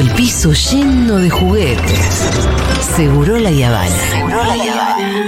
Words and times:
el 0.00 0.10
piso 0.10 0.52
lleno 0.52 1.16
de 1.16 1.30
juguetes. 1.30 2.30
Seguro 2.96 3.38
la 3.38 3.50
Yavana. 3.50 3.88
Seguro 4.10 4.44
la 4.44 4.56
Yavana. 4.56 5.24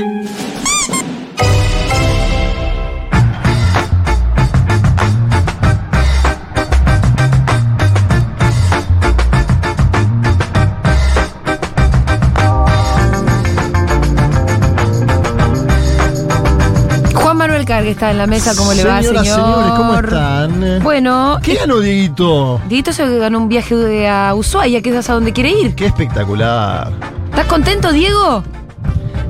Cargue 17.71 17.91
está 17.93 18.11
en 18.11 18.19
la 18.19 18.27
mesa, 18.27 18.53
¿cómo 18.57 18.73
le 18.75 18.83
va, 18.83 19.01
Señoras, 19.01 19.23
señor? 19.29 19.45
señores, 19.45 19.73
¿cómo 19.77 19.95
están? 19.95 20.81
Bueno, 20.83 21.39
¿Qué 21.41 21.55
ganó 21.55 21.79
Dieguito? 21.79 22.61
Dieguito 22.69 22.93
se 22.93 23.19
ganó 23.19 23.39
un 23.39 23.49
viaje 23.49 23.77
de- 23.77 24.09
a 24.09 24.35
Ushuaia, 24.35 24.83
que 24.83 24.91
es 24.99 25.09
a 25.09 25.13
donde 25.13 25.33
quiere 25.33 25.51
ir. 25.53 25.77
Qué 25.77 25.87
espectacular. 25.87 26.91
¿Estás 27.29 27.47
contento, 27.47 27.93
Diego? 27.93 28.43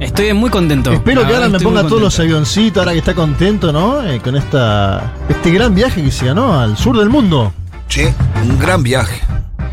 Estoy 0.01 0.32
muy 0.32 0.48
contento. 0.48 0.91
Espero 0.91 1.20
La 1.20 1.29
que 1.29 1.34
ahora 1.34 1.48
me 1.51 1.60
ponga 1.60 1.82
todos 1.82 2.01
los 2.01 2.18
avioncitos, 2.18 2.79
ahora 2.80 2.92
que 2.92 3.01
está 3.01 3.15
contento, 3.15 3.74
¿no? 3.74 4.02
Eh, 4.09 4.20
con 4.20 4.34
esta 4.34 5.12
este 5.29 5.51
gran 5.51 5.74
viaje 5.74 6.02
que 6.02 6.10
se 6.10 6.24
ganó 6.24 6.59
al 6.59 6.79
sur 6.79 6.98
del 6.98 7.10
mundo. 7.10 7.52
Sí, 7.88 8.04
un 8.43 8.59
gran 8.59 8.82
viaje. 8.82 9.20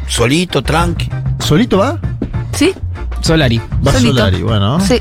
Solito, 0.07 0.61
tranqui. 0.61 1.09
¿Solito 1.39 1.77
va? 1.77 1.99
¿Sí? 2.51 2.73
Solari. 3.21 3.59
Va 3.87 3.93
Solito. 3.93 4.15
Solari, 4.17 4.43
bueno. 4.43 4.81
Sí. 4.81 4.99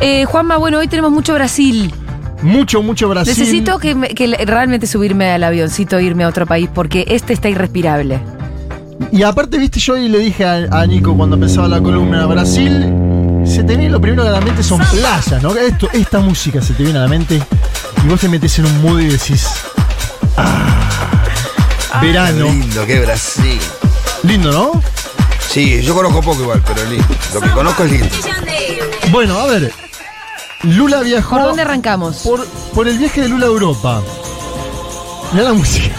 Eh, 0.00 0.24
Juanma, 0.24 0.56
bueno, 0.56 0.78
hoy 0.78 0.88
tenemos 0.88 1.10
mucho 1.12 1.34
Brasil. 1.34 1.92
Mucho, 2.44 2.82
mucho 2.82 3.08
Brasil. 3.08 3.34
Necesito 3.36 3.78
que, 3.78 3.94
me- 3.94 4.08
que 4.08 4.28
le- 4.28 4.36
realmente 4.44 4.86
subirme 4.86 5.30
al 5.32 5.42
avioncito 5.44 5.96
e 5.98 6.04
irme 6.04 6.24
a 6.24 6.28
otro 6.28 6.46
país, 6.46 6.68
porque 6.72 7.04
este 7.08 7.32
está 7.32 7.48
irrespirable. 7.48 8.20
Y 9.10 9.22
aparte, 9.22 9.58
viste, 9.58 9.80
yo 9.80 9.94
hoy 9.94 10.08
le 10.08 10.18
dije 10.18 10.44
a, 10.44 10.66
a 10.70 10.86
Nico 10.86 11.16
cuando 11.16 11.36
empezaba 11.36 11.66
la 11.68 11.80
columna 11.80 12.26
Brasil, 12.26 13.42
se 13.46 13.62
te 13.64 13.76
viene 13.76 13.88
lo 13.90 14.00
primero 14.00 14.22
que 14.22 14.28
a 14.28 14.32
la 14.32 14.40
mente 14.40 14.62
son 14.62 14.78
playas, 14.78 15.42
¿no? 15.42 15.54
Esto, 15.56 15.88
esta 15.92 16.20
música 16.20 16.60
se 16.62 16.74
te 16.74 16.82
viene 16.84 16.98
a 16.98 17.02
la 17.02 17.08
mente 17.08 17.40
y 18.04 18.08
vos 18.08 18.20
te 18.20 18.28
metes 18.28 18.58
en 18.58 18.66
un 18.66 18.82
mood 18.82 19.00
y 19.00 19.06
decís, 19.06 19.46
ah, 20.36 21.98
verano. 22.02 22.46
Qué 22.46 22.52
lindo, 22.52 22.86
qué 22.86 23.00
Brasil. 23.00 23.58
Lindo, 24.22 24.52
¿no? 24.52 24.82
Sí, 25.48 25.82
yo 25.82 25.94
conozco 25.94 26.20
poco 26.20 26.42
igual, 26.42 26.62
pero 26.66 26.82
es 26.82 26.90
lindo. 26.90 27.06
Lo 27.34 27.40
que 27.40 27.50
conozco 27.50 27.84
es 27.84 27.90
lindo. 27.92 28.06
Bueno, 29.10 29.38
a 29.38 29.46
ver. 29.46 29.72
Lula 30.64 31.02
viajó 31.02 31.36
¿Por 31.36 31.44
dónde 31.44 31.62
arrancamos? 31.62 32.16
por, 32.18 32.46
por 32.74 32.88
el 32.88 32.98
viaje 32.98 33.22
de 33.22 33.28
Lula 33.28 33.46
a 33.46 33.48
Europa. 33.48 34.02
Mirá 35.32 35.44
la 35.44 35.52
música. 35.52 35.94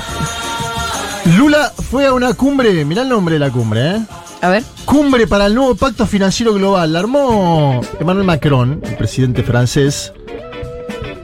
Lula 1.38 1.72
fue 1.90 2.06
a 2.08 2.14
una 2.14 2.34
cumbre, 2.34 2.86
mirá 2.86 3.02
el 3.02 3.10
nombre 3.10 3.34
de 3.34 3.40
la 3.40 3.50
cumbre, 3.50 3.92
¿eh? 3.92 4.00
A 4.42 4.50
ver. 4.50 4.64
Cumbre 4.86 5.28
para 5.28 5.48
el 5.48 5.56
nuevo 5.56 5.76
pacto 5.76 6.06
financiero 6.06 6.54
global. 6.54 6.94
La 6.94 7.00
armó 7.00 7.82
Emmanuel 8.00 8.26
Macron, 8.26 8.82
el 8.84 8.96
presidente 8.96 9.44
francés. 9.44 10.14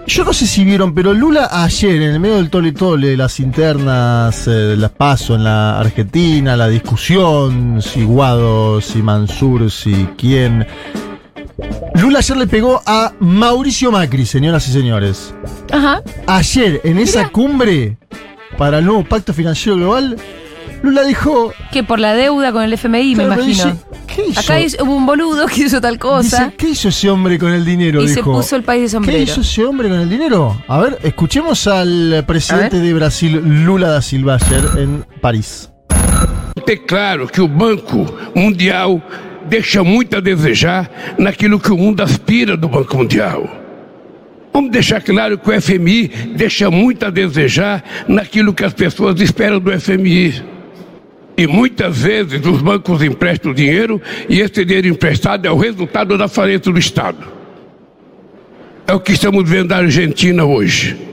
Yo 0.07 0.23
no 0.23 0.33
sé 0.33 0.47
si 0.47 0.65
vieron, 0.65 0.93
pero 0.93 1.13
Lula 1.13 1.47
ayer, 1.51 2.01
en 2.01 2.11
el 2.13 2.19
medio 2.19 2.35
del 2.35 2.49
tole 2.49 2.71
tole, 2.73 3.15
las 3.15 3.39
internas, 3.39 4.47
eh, 4.47 4.75
las 4.77 4.91
paso 4.91 5.35
en 5.35 5.43
la 5.43 5.79
Argentina, 5.79 6.57
la 6.57 6.67
discusión, 6.67 7.81
si 7.81 8.03
Guado, 8.03 8.81
si 8.81 9.01
Mansur, 9.01 9.71
si 9.71 10.09
quién. 10.17 10.67
Lula 11.95 12.19
ayer 12.19 12.37
le 12.37 12.47
pegó 12.47 12.81
a 12.85 13.13
Mauricio 13.19 13.91
Macri, 13.91 14.25
señoras 14.25 14.67
y 14.67 14.71
señores. 14.71 15.33
Ajá. 15.71 16.01
Ayer, 16.27 16.81
en 16.83 16.97
esa 16.97 17.29
cumbre 17.29 17.97
para 18.57 18.79
el 18.79 18.85
nuevo 18.85 19.03
pacto 19.03 19.33
financiero 19.33 19.77
global, 19.77 20.17
Lula 20.83 21.03
dijo. 21.03 21.53
Que 21.71 21.83
por 21.83 21.99
la 21.99 22.13
deuda 22.13 22.51
con 22.51 22.63
el 22.63 22.73
FMI, 22.73 23.15
me 23.15 23.23
imagino. 23.25 23.45
dice, 23.47 23.73
¿qué 24.07 24.25
hizo? 24.29 24.39
Acá 24.39 24.59
hizo- 24.59 24.83
hubo 24.83 24.95
un 24.95 25.05
boludo 25.05 25.45
que 25.45 25.61
hizo 25.61 25.79
tal 25.79 25.99
cosa 25.99 26.45
Dice, 26.45 26.53
¿qué 26.57 26.69
hizo 26.69 26.87
ese 26.89 27.09
hombre 27.09 27.37
con 27.37 27.51
el 27.53 27.63
dinero? 27.63 28.01
y 28.01 28.07
se 28.07 28.23
puso 28.23 28.55
el 28.55 28.63
país 28.63 28.81
de 28.81 28.85
¿Qué 28.87 28.91
sombrero. 28.91 29.19
hizo 29.23 29.41
ese 29.41 29.63
hombre 29.63 29.89
con 29.89 29.99
el 29.99 30.09
dinero? 30.09 30.59
A 30.67 30.79
ver, 30.79 30.97
escuchemos 31.03 31.67
al 31.67 32.23
presidente 32.25 32.79
de 32.79 32.93
Brasil, 32.93 33.35
Lula 33.65 33.89
da 33.89 34.01
Silva, 34.01 34.35
ayer 34.41 34.63
en 34.79 35.05
París. 35.21 35.69
ter 36.65 36.85
claro 36.85 37.27
que 37.27 37.41
o 37.41 37.47
Banco 37.47 38.15
Mundial 38.35 39.03
deixa 39.51 39.83
muito 39.83 40.15
a 40.15 40.21
desejar 40.21 40.89
naquilo 41.17 41.59
que 41.59 41.73
o 41.73 41.77
mundo 41.77 42.01
aspira 42.01 42.55
do 42.55 42.69
Banco 42.69 42.95
Mundial. 42.95 43.49
Vamos 44.53 44.71
deixar 44.71 45.01
claro 45.01 45.37
que 45.37 45.49
o 45.49 45.61
FMI 45.61 46.07
deixa 46.37 46.71
muito 46.71 47.05
a 47.05 47.09
desejar 47.09 47.83
naquilo 48.07 48.53
que 48.53 48.63
as 48.63 48.73
pessoas 48.73 49.19
esperam 49.19 49.59
do 49.59 49.77
FMI. 49.77 50.41
E 51.37 51.45
muitas 51.47 51.97
vezes 51.97 52.45
os 52.45 52.61
bancos 52.61 53.03
emprestam 53.03 53.53
dinheiro 53.53 54.01
e 54.29 54.39
esse 54.39 54.63
dinheiro 54.63 54.87
emprestado 54.87 55.45
é 55.45 55.51
o 55.51 55.57
resultado 55.57 56.17
da 56.17 56.29
falência 56.29 56.71
do 56.71 56.79
Estado. 56.79 57.27
É 58.87 58.93
o 58.93 59.01
que 59.01 59.11
estamos 59.11 59.49
vendo 59.49 59.71
na 59.71 59.77
Argentina 59.77 60.45
hoje. 60.45 61.10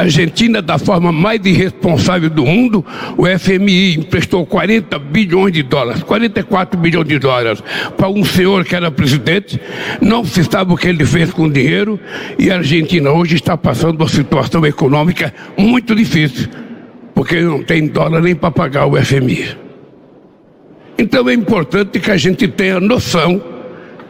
Argentina, 0.00 0.60
da 0.60 0.76
forma 0.76 1.12
mais 1.12 1.40
irresponsável 1.46 2.28
do 2.28 2.44
mundo, 2.44 2.84
o 3.16 3.26
FMI 3.26 3.98
emprestou 3.98 4.44
40 4.44 4.98
bilhões 4.98 5.52
de 5.52 5.62
dólares, 5.62 6.02
44 6.02 6.78
bilhões 6.78 7.06
de 7.06 7.18
dólares, 7.18 7.62
para 7.96 8.08
um 8.08 8.24
senhor 8.24 8.64
que 8.64 8.74
era 8.74 8.90
presidente, 8.90 9.60
não 10.00 10.24
se 10.24 10.42
sabe 10.42 10.72
o 10.72 10.76
que 10.76 10.88
ele 10.88 11.04
fez 11.04 11.32
com 11.32 11.44
o 11.44 11.50
dinheiro, 11.50 12.00
e 12.36 12.50
a 12.50 12.56
Argentina 12.56 13.12
hoje 13.12 13.36
está 13.36 13.56
passando 13.56 14.00
uma 14.00 14.08
situação 14.08 14.66
econômica 14.66 15.32
muito 15.56 15.94
difícil, 15.94 16.48
porque 17.14 17.40
não 17.40 17.62
tem 17.62 17.86
dólar 17.86 18.20
nem 18.20 18.34
para 18.34 18.50
pagar 18.50 18.86
o 18.86 19.00
FMI. 19.00 19.56
Então 20.98 21.28
é 21.28 21.34
importante 21.34 22.00
que 22.00 22.10
a 22.10 22.16
gente 22.16 22.48
tenha 22.48 22.80
noção 22.80 23.53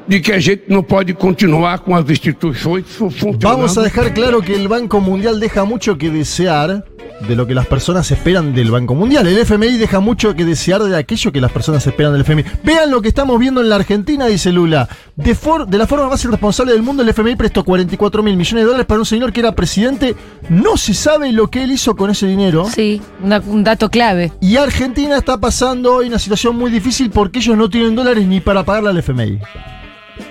de 0.06 0.20
que 0.20 0.32
a 0.32 0.41
gente 0.41 0.65
não 0.69 0.82
pode 0.82 1.15
continuar 1.15 1.78
com 1.81 1.94
as 1.97 2.09
instituições 2.10 2.84
fu- 2.87 3.09
funcionando. 3.10 3.38
Vamos 3.41 3.78
a 3.78 3.82
dejar 3.82 4.12
claro 4.12 4.42
que 4.42 4.53
el 4.54 4.69
Banco 4.69 5.00
Mundial 5.00 5.41
deja 5.41 5.65
mucho 5.65 5.97
que 5.97 6.10
desear 6.10 6.84
de 7.26 7.37
lo 7.37 7.47
que 7.47 7.54
las 7.54 7.66
personas 7.66 8.10
esperan 8.10 8.54
del 8.54 8.70
Banco 8.70 8.94
Mundial. 8.94 9.26
El 9.26 9.38
FMI 9.38 9.78
deja 9.78 10.00
mucho 10.00 10.34
que 10.34 10.44
desear 10.44 10.82
de 10.82 10.94
aquello 10.97 11.32
que 11.32 11.41
las 11.41 11.50
personas 11.53 11.87
esperan 11.87 12.12
del 12.12 12.20
FMI. 12.22 12.44
Vean 12.65 12.91
lo 12.91 13.00
que 13.00 13.09
estamos 13.09 13.38
viendo 13.38 13.60
en 13.62 13.69
la 13.70 13.76
Argentina, 13.76 14.26
dice 14.26 14.53
Lula. 14.53 14.88
De, 15.16 15.34
for- 15.34 15.66
de 15.66 15.78
la 15.78 15.87
forma 15.87 16.09
más 16.09 16.22
irresponsable 16.25 16.72
del 16.72 16.82
mundo, 16.82 17.03
el 17.03 17.09
FMI 17.09 17.36
prestó 17.36 17.65
44 17.65 18.22
mil 18.22 18.36
millones 18.36 18.62
de 18.65 18.66
dólares 18.66 18.86
para 18.86 18.98
un 19.00 19.06
señor 19.06 19.32
que 19.32 19.41
era 19.41 19.53
presidente. 19.54 20.15
No 20.50 20.76
se 20.76 20.92
sabe 20.92 21.32
lo 21.32 21.48
que 21.48 21.62
él 21.62 21.71
hizo 21.72 21.97
con 21.97 22.10
ese 22.10 22.26
dinero. 22.26 22.66
Sí, 22.69 23.00
una- 23.22 23.41
un 23.47 23.65
dato 23.65 23.88
clave. 23.88 24.32
Y 24.41 24.56
Argentina 24.56 25.16
está 25.16 25.38
pasando 25.38 25.94
hoy 25.94 26.09
una 26.09 26.19
situación 26.19 26.56
muy 26.56 26.71
difícil 26.71 27.10
porque 27.10 27.38
ellos 27.38 27.56
no 27.56 27.71
tienen 27.71 27.94
dólares 27.94 28.26
ni 28.26 28.41
para 28.41 28.65
pagarle 28.65 28.91
al 28.91 28.98
FMI. 28.98 29.38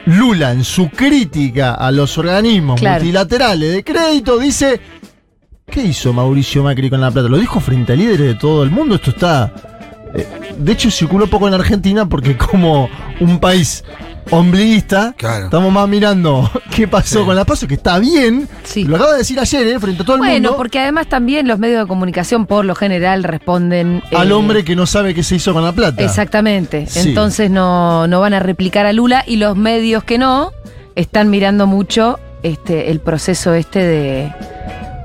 Lula, 0.05 0.51
en 0.51 0.63
su 0.63 0.89
crítica 0.89 1.73
a 1.75 1.91
los 1.91 2.17
organismos 2.17 2.79
Claro. 2.79 2.95
multilaterales 3.03 3.73
de 3.73 3.83
crédito, 3.83 4.37
dice: 4.37 4.79
¿Qué 5.65 5.81
hizo 5.83 6.13
Mauricio 6.13 6.63
Macri 6.63 6.89
con 6.89 7.01
la 7.01 7.11
plata? 7.11 7.29
Lo 7.29 7.37
dijo 7.37 7.59
frente 7.59 7.93
a 7.93 7.95
líderes 7.95 8.27
de 8.27 8.35
todo 8.35 8.63
el 8.63 8.69
mundo. 8.71 8.95
Esto 8.95 9.11
está. 9.11 9.72
Eh, 10.13 10.27
de 10.57 10.71
hecho, 10.71 10.89
circuló 10.91 11.27
poco 11.27 11.47
en 11.47 11.53
Argentina 11.55 12.07
porque, 12.07 12.37
como 12.37 12.89
un 13.19 13.39
país 13.39 13.83
ombliguista, 14.31 15.13
Claro. 15.17 15.45
estamos 15.45 15.71
más 15.71 15.87
mirando 15.87 16.49
qué 16.75 16.87
pasó 16.87 17.25
con 17.25 17.35
la 17.35 17.43
paso, 17.45 17.67
que 17.67 17.73
está 17.75 17.99
bien. 17.99 18.47
Sí. 18.63 18.85
Lo 18.85 18.95
acaba 18.95 19.11
de 19.13 19.17
decir 19.19 19.39
ayer, 19.39 19.67
eh, 19.67 19.79
frente 19.79 20.01
a 20.01 20.05
todo 20.05 20.15
el 20.15 20.19
Bueno, 20.21 20.33
mundo. 20.49 20.57
porque 20.57 20.79
además 20.79 21.07
también 21.07 21.47
los 21.47 21.59
medios 21.59 21.81
de 21.81 21.87
comunicación 21.87 22.45
por 22.45 22.63
lo 22.65 22.73
general 22.75 23.23
responden... 23.23 24.01
Al 24.15 24.29
eh, 24.31 24.33
hombre 24.33 24.63
que 24.63 24.75
no 24.75 24.85
sabe 24.85 25.13
qué 25.13 25.23
se 25.23 25.35
hizo 25.35 25.53
con 25.53 25.63
la 25.63 25.71
plata. 25.73 26.01
Exactamente. 26.03 26.85
Sí. 26.87 27.09
Entonces 27.09 27.51
no, 27.51 28.07
no 28.07 28.21
van 28.21 28.33
a 28.33 28.39
replicar 28.39 28.85
a 28.85 28.93
Lula 28.93 29.23
y 29.27 29.35
los 29.37 29.57
medios 29.57 30.03
que 30.03 30.17
no 30.17 30.51
están 30.95 31.29
mirando 31.29 31.67
mucho 31.67 32.19
este 32.43 32.91
el 32.91 32.99
proceso 32.99 33.53
este 33.53 33.79
de 33.79 34.33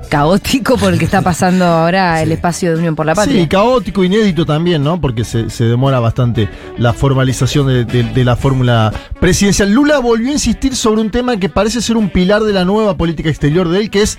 caótico 0.09 0.75
por 0.77 0.91
el 0.91 0.99
que 0.99 1.05
está 1.05 1.21
pasando 1.21 1.63
ahora 1.65 2.21
el 2.21 2.31
espacio 2.31 2.71
de 2.71 2.77
Unión 2.79 2.95
por 2.95 3.05
la 3.05 3.15
Patria. 3.15 3.41
Sí, 3.41 3.47
caótico, 3.47 4.03
inédito 4.03 4.45
también, 4.45 4.83
¿no? 4.83 4.99
Porque 4.99 5.23
se, 5.23 5.49
se 5.49 5.63
demora 5.65 5.99
bastante 5.99 6.49
la 6.77 6.91
formalización 6.93 7.67
de, 7.67 7.85
de- 7.85 8.03
de 8.03 8.25
la 8.25 8.35
fórmula 8.35 8.91
presidencial. 9.19 9.71
Lula 9.71 9.99
volvió 9.99 10.29
a 10.29 10.33
insistir 10.33 10.75
sobre 10.75 11.01
un 11.01 11.11
tema 11.11 11.37
que 11.37 11.47
parece 11.49 11.81
ser 11.81 11.95
un 11.95 12.09
pilar 12.09 12.43
de 12.43 12.51
la 12.53 12.65
nueva 12.65 12.97
política 12.97 13.29
exterior 13.29 13.69
de 13.69 13.79
él, 13.81 13.89
que 13.89 14.01
es 14.01 14.17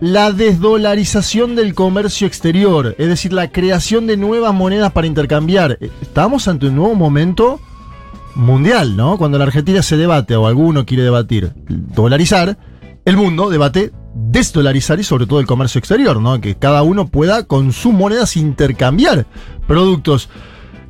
la 0.00 0.32
desdolarización 0.32 1.56
del 1.56 1.74
comercio 1.74 2.26
exterior, 2.26 2.94
es 2.98 3.08
decir, 3.08 3.32
la 3.32 3.48
creación 3.50 4.06
de 4.06 4.16
nuevas 4.16 4.52
monedas 4.54 4.92
para 4.92 5.06
intercambiar. 5.06 5.78
Eh, 5.80 5.90
Estamos 6.02 6.46
ante 6.48 6.66
un 6.68 6.76
nuevo 6.76 6.94
momento 6.94 7.60
mundial, 8.34 8.96
¿no? 8.96 9.16
Cuando 9.18 9.38
la 9.38 9.44
Argentina 9.44 9.82
se 9.82 9.96
debate 9.96 10.36
o 10.36 10.46
alguno 10.46 10.86
quiere 10.86 11.02
debatir 11.02 11.52
dolarizar, 11.68 12.56
el 13.04 13.16
mundo 13.16 13.50
debate 13.50 13.90
desdolarizar 14.18 14.98
y 14.98 15.04
sobre 15.04 15.26
todo 15.26 15.40
el 15.40 15.46
comercio 15.46 15.78
exterior, 15.78 16.20
¿no? 16.20 16.40
Que 16.40 16.56
cada 16.56 16.82
uno 16.82 17.06
pueda 17.06 17.44
con 17.44 17.72
sus 17.72 17.92
monedas 17.92 18.36
intercambiar 18.36 19.26
productos. 19.66 20.28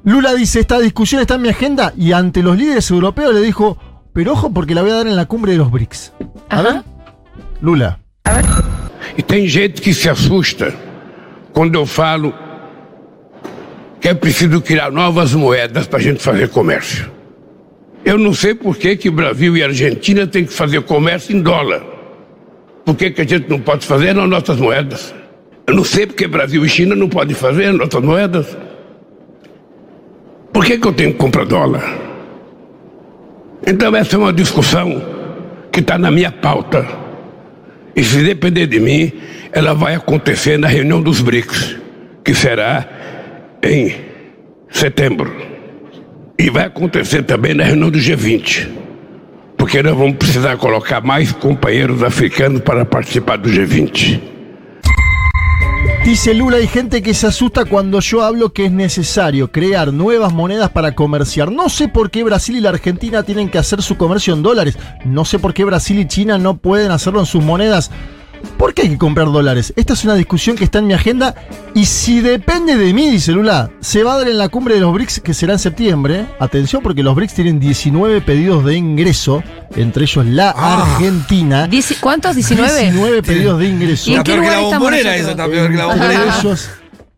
Lula 0.04 0.34
dice, 0.34 0.60
esta 0.60 0.78
discusión 0.78 1.20
está 1.20 1.34
en 1.34 1.42
mi 1.42 1.48
agenda 1.50 1.92
y 1.96 2.12
ante 2.12 2.42
los 2.42 2.56
líderes 2.56 2.90
europeos 2.90 3.34
le 3.34 3.40
dijo, 3.40 3.78
pero 4.12 4.32
ojo 4.32 4.52
porque 4.52 4.75
la 4.75 4.82
voy 4.82 4.90
a 4.90 4.94
dar 4.94 5.06
en 5.06 5.16
la 5.16 5.26
cumbre 5.26 5.52
de 5.52 5.58
los 5.58 5.70
BRICS. 5.70 6.12
A 6.48 6.60
Ajá. 6.60 6.62
ver, 6.62 6.82
Lula. 7.60 7.98
E 9.16 9.22
tem 9.22 9.48
gente 9.48 9.81
que 9.81 9.92
se 9.92 10.08
assusta 10.08 10.72
quando 11.52 11.74
eu 11.74 11.86
falo 11.86 12.32
que 14.00 14.08
é 14.08 14.14
preciso 14.14 14.60
criar 14.60 14.92
novas 14.92 15.34
moedas 15.34 15.86
para 15.86 15.98
a 15.98 16.02
gente 16.02 16.22
fazer 16.22 16.48
comércio. 16.48 17.10
Eu 18.04 18.16
não 18.16 18.32
sei 18.32 18.54
por 18.54 18.76
que, 18.76 18.96
que 18.96 19.10
Brasil 19.10 19.56
e 19.56 19.62
Argentina 19.62 20.26
têm 20.26 20.44
que 20.44 20.52
fazer 20.52 20.82
comércio 20.82 21.36
em 21.36 21.42
dólar. 21.42 21.97
Por 22.88 22.96
que, 22.96 23.11
que 23.11 23.20
a 23.20 23.26
gente 23.26 23.50
não 23.50 23.61
pode 23.61 23.85
fazer 23.85 24.14
nas 24.14 24.26
nossas 24.26 24.56
moedas? 24.58 25.14
Eu 25.67 25.75
não 25.75 25.85
sei 25.85 26.06
porque 26.06 26.26
Brasil 26.26 26.64
e 26.64 26.69
China 26.70 26.94
não 26.94 27.06
podem 27.06 27.37
fazer 27.37 27.67
nas 27.67 27.81
nossas 27.81 28.02
moedas. 28.02 28.56
Por 30.50 30.64
que, 30.64 30.79
que 30.79 30.88
eu 30.88 30.94
tenho 30.94 31.12
que 31.12 31.19
comprar 31.19 31.44
dólar? 31.44 31.85
Então 33.67 33.94
essa 33.94 34.17
é 34.17 34.19
uma 34.19 34.32
discussão 34.32 35.02
que 35.70 35.81
está 35.81 35.99
na 35.99 36.11
minha 36.11 36.32
pauta. 36.32 36.88
E 37.94 38.02
se 38.02 38.23
depender 38.23 38.67
de 38.67 38.81
mim, 38.81 39.12
ela 39.52 39.75
vai 39.75 39.94
acontecer 39.94 40.58
na 40.58 40.67
reunião 40.67 41.02
dos 41.02 41.20
BRICS, 41.20 41.76
que 42.25 42.32
será 42.32 42.88
em 43.62 43.94
setembro. 44.70 45.31
E 46.38 46.49
vai 46.49 46.64
acontecer 46.64 47.23
também 47.25 47.52
na 47.52 47.64
reunião 47.64 47.91
do 47.91 47.99
G20. 47.99 48.88
Porque 49.58 49.82
nós 49.82 49.96
vamos 49.96 50.16
precisar 50.16 50.56
colocar 50.56 51.02
mais 51.02 51.32
companheiros 51.32 52.02
africanos 52.02 52.62
para 52.62 52.87
participar 52.87 53.37
do 53.37 53.50
G20. 53.50 54.38
Dice 56.05 56.32
Lula, 56.32 56.56
hay 56.56 56.66
gente 56.66 57.02
que 57.02 57.12
se 57.12 57.26
asusta 57.26 57.66
cuando 57.66 58.00
yo 58.00 58.22
hablo 58.22 58.55
que 58.55 58.64
es 58.64 58.72
necesario 58.72 59.52
crear 59.52 59.93
nuevas 59.93 60.32
monedas 60.32 60.70
para 60.70 60.94
comerciar. 60.94 61.52
No 61.52 61.69
sé 61.69 61.88
por 61.88 62.10
qué 62.10 62.25
Brasil 62.25 62.56
y 62.56 62.60
la 62.60 62.70
Argentina 62.70 63.25
tienen 63.25 63.50
que 63.50 63.58
hacer 63.58 63.82
su 63.82 63.99
comercio 63.99 64.32
en 64.32 64.43
dólares. 64.43 64.78
No 65.05 65.26
sé 65.26 65.38
por 65.38 65.52
qué 65.52 65.64
Brasil 65.66 65.99
y 65.99 66.08
China 66.08 66.38
no 66.38 66.56
pueden 66.56 66.93
hacerlo 66.93 67.20
en 67.20 67.26
sus 67.26 67.44
monedas. 67.44 67.90
¿Por 68.56 68.75
qué 68.75 68.82
hay 68.82 68.88
que 68.90 68.99
comprar 68.99 69.31
dólares? 69.31 69.73
Esta 69.76 69.93
es 69.93 70.05
una 70.05 70.14
discusión 70.14 70.56
que 70.56 70.64
está 70.64 70.79
en 70.81 70.87
mi 70.87 70.94
agenda 70.94 71.35
y 71.75 71.85
si 71.85 72.20
depende 72.20 72.76
de 72.76 72.93
mí, 72.93 73.11
dice 73.11 73.32
Lula, 73.32 73.70
se 73.81 74.02
va 74.02 74.14
a 74.14 74.19
dar 74.19 74.29
en 74.29 74.38
la 74.38 74.49
cumbre 74.49 74.75
de 74.75 74.81
los 74.81 74.93
BRICS 74.93 75.20
que 75.20 75.35
será 75.35 75.55
en 75.55 75.58
septiembre. 75.58 76.26
Atención 76.40 76.82
porque 76.82 77.02
los 77.02 77.14
BRICS 77.14 77.35
tienen 77.35 77.61
19 77.61 78.20
pedidos 78.20 78.64
de 78.64 78.76
ingreso, 78.76 79.43
entre 79.76 80.05
ellos 80.05 80.26
la 80.26 80.55
Ah. 80.56 80.94
Argentina. 80.94 81.69
¿Cuántos? 82.00 82.37
¿19? 82.37 82.79
19 82.81 83.23
pedidos 83.23 83.58
de 83.61 83.69
ingreso. 83.69 84.11
¿Y 84.11 84.14
en 84.14 84.23
qué 84.23 84.37
la 84.37 84.61
bombonera 84.61 85.17
esa, 85.17 85.34
que 85.37 85.69
la 85.70 85.87
bombonera. 85.87 86.38
ellos, 86.41 86.70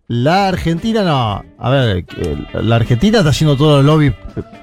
la 0.09 0.49
Argentina 0.49 1.03
no. 1.03 1.45
A 1.59 1.71
ver, 1.71 2.05
que 2.05 2.37
la 2.55 2.77
Argentina 2.77 3.19
está 3.19 3.31
haciendo 3.31 3.57
todos 3.57 3.85
los 3.85 3.95
lobbies 3.95 4.13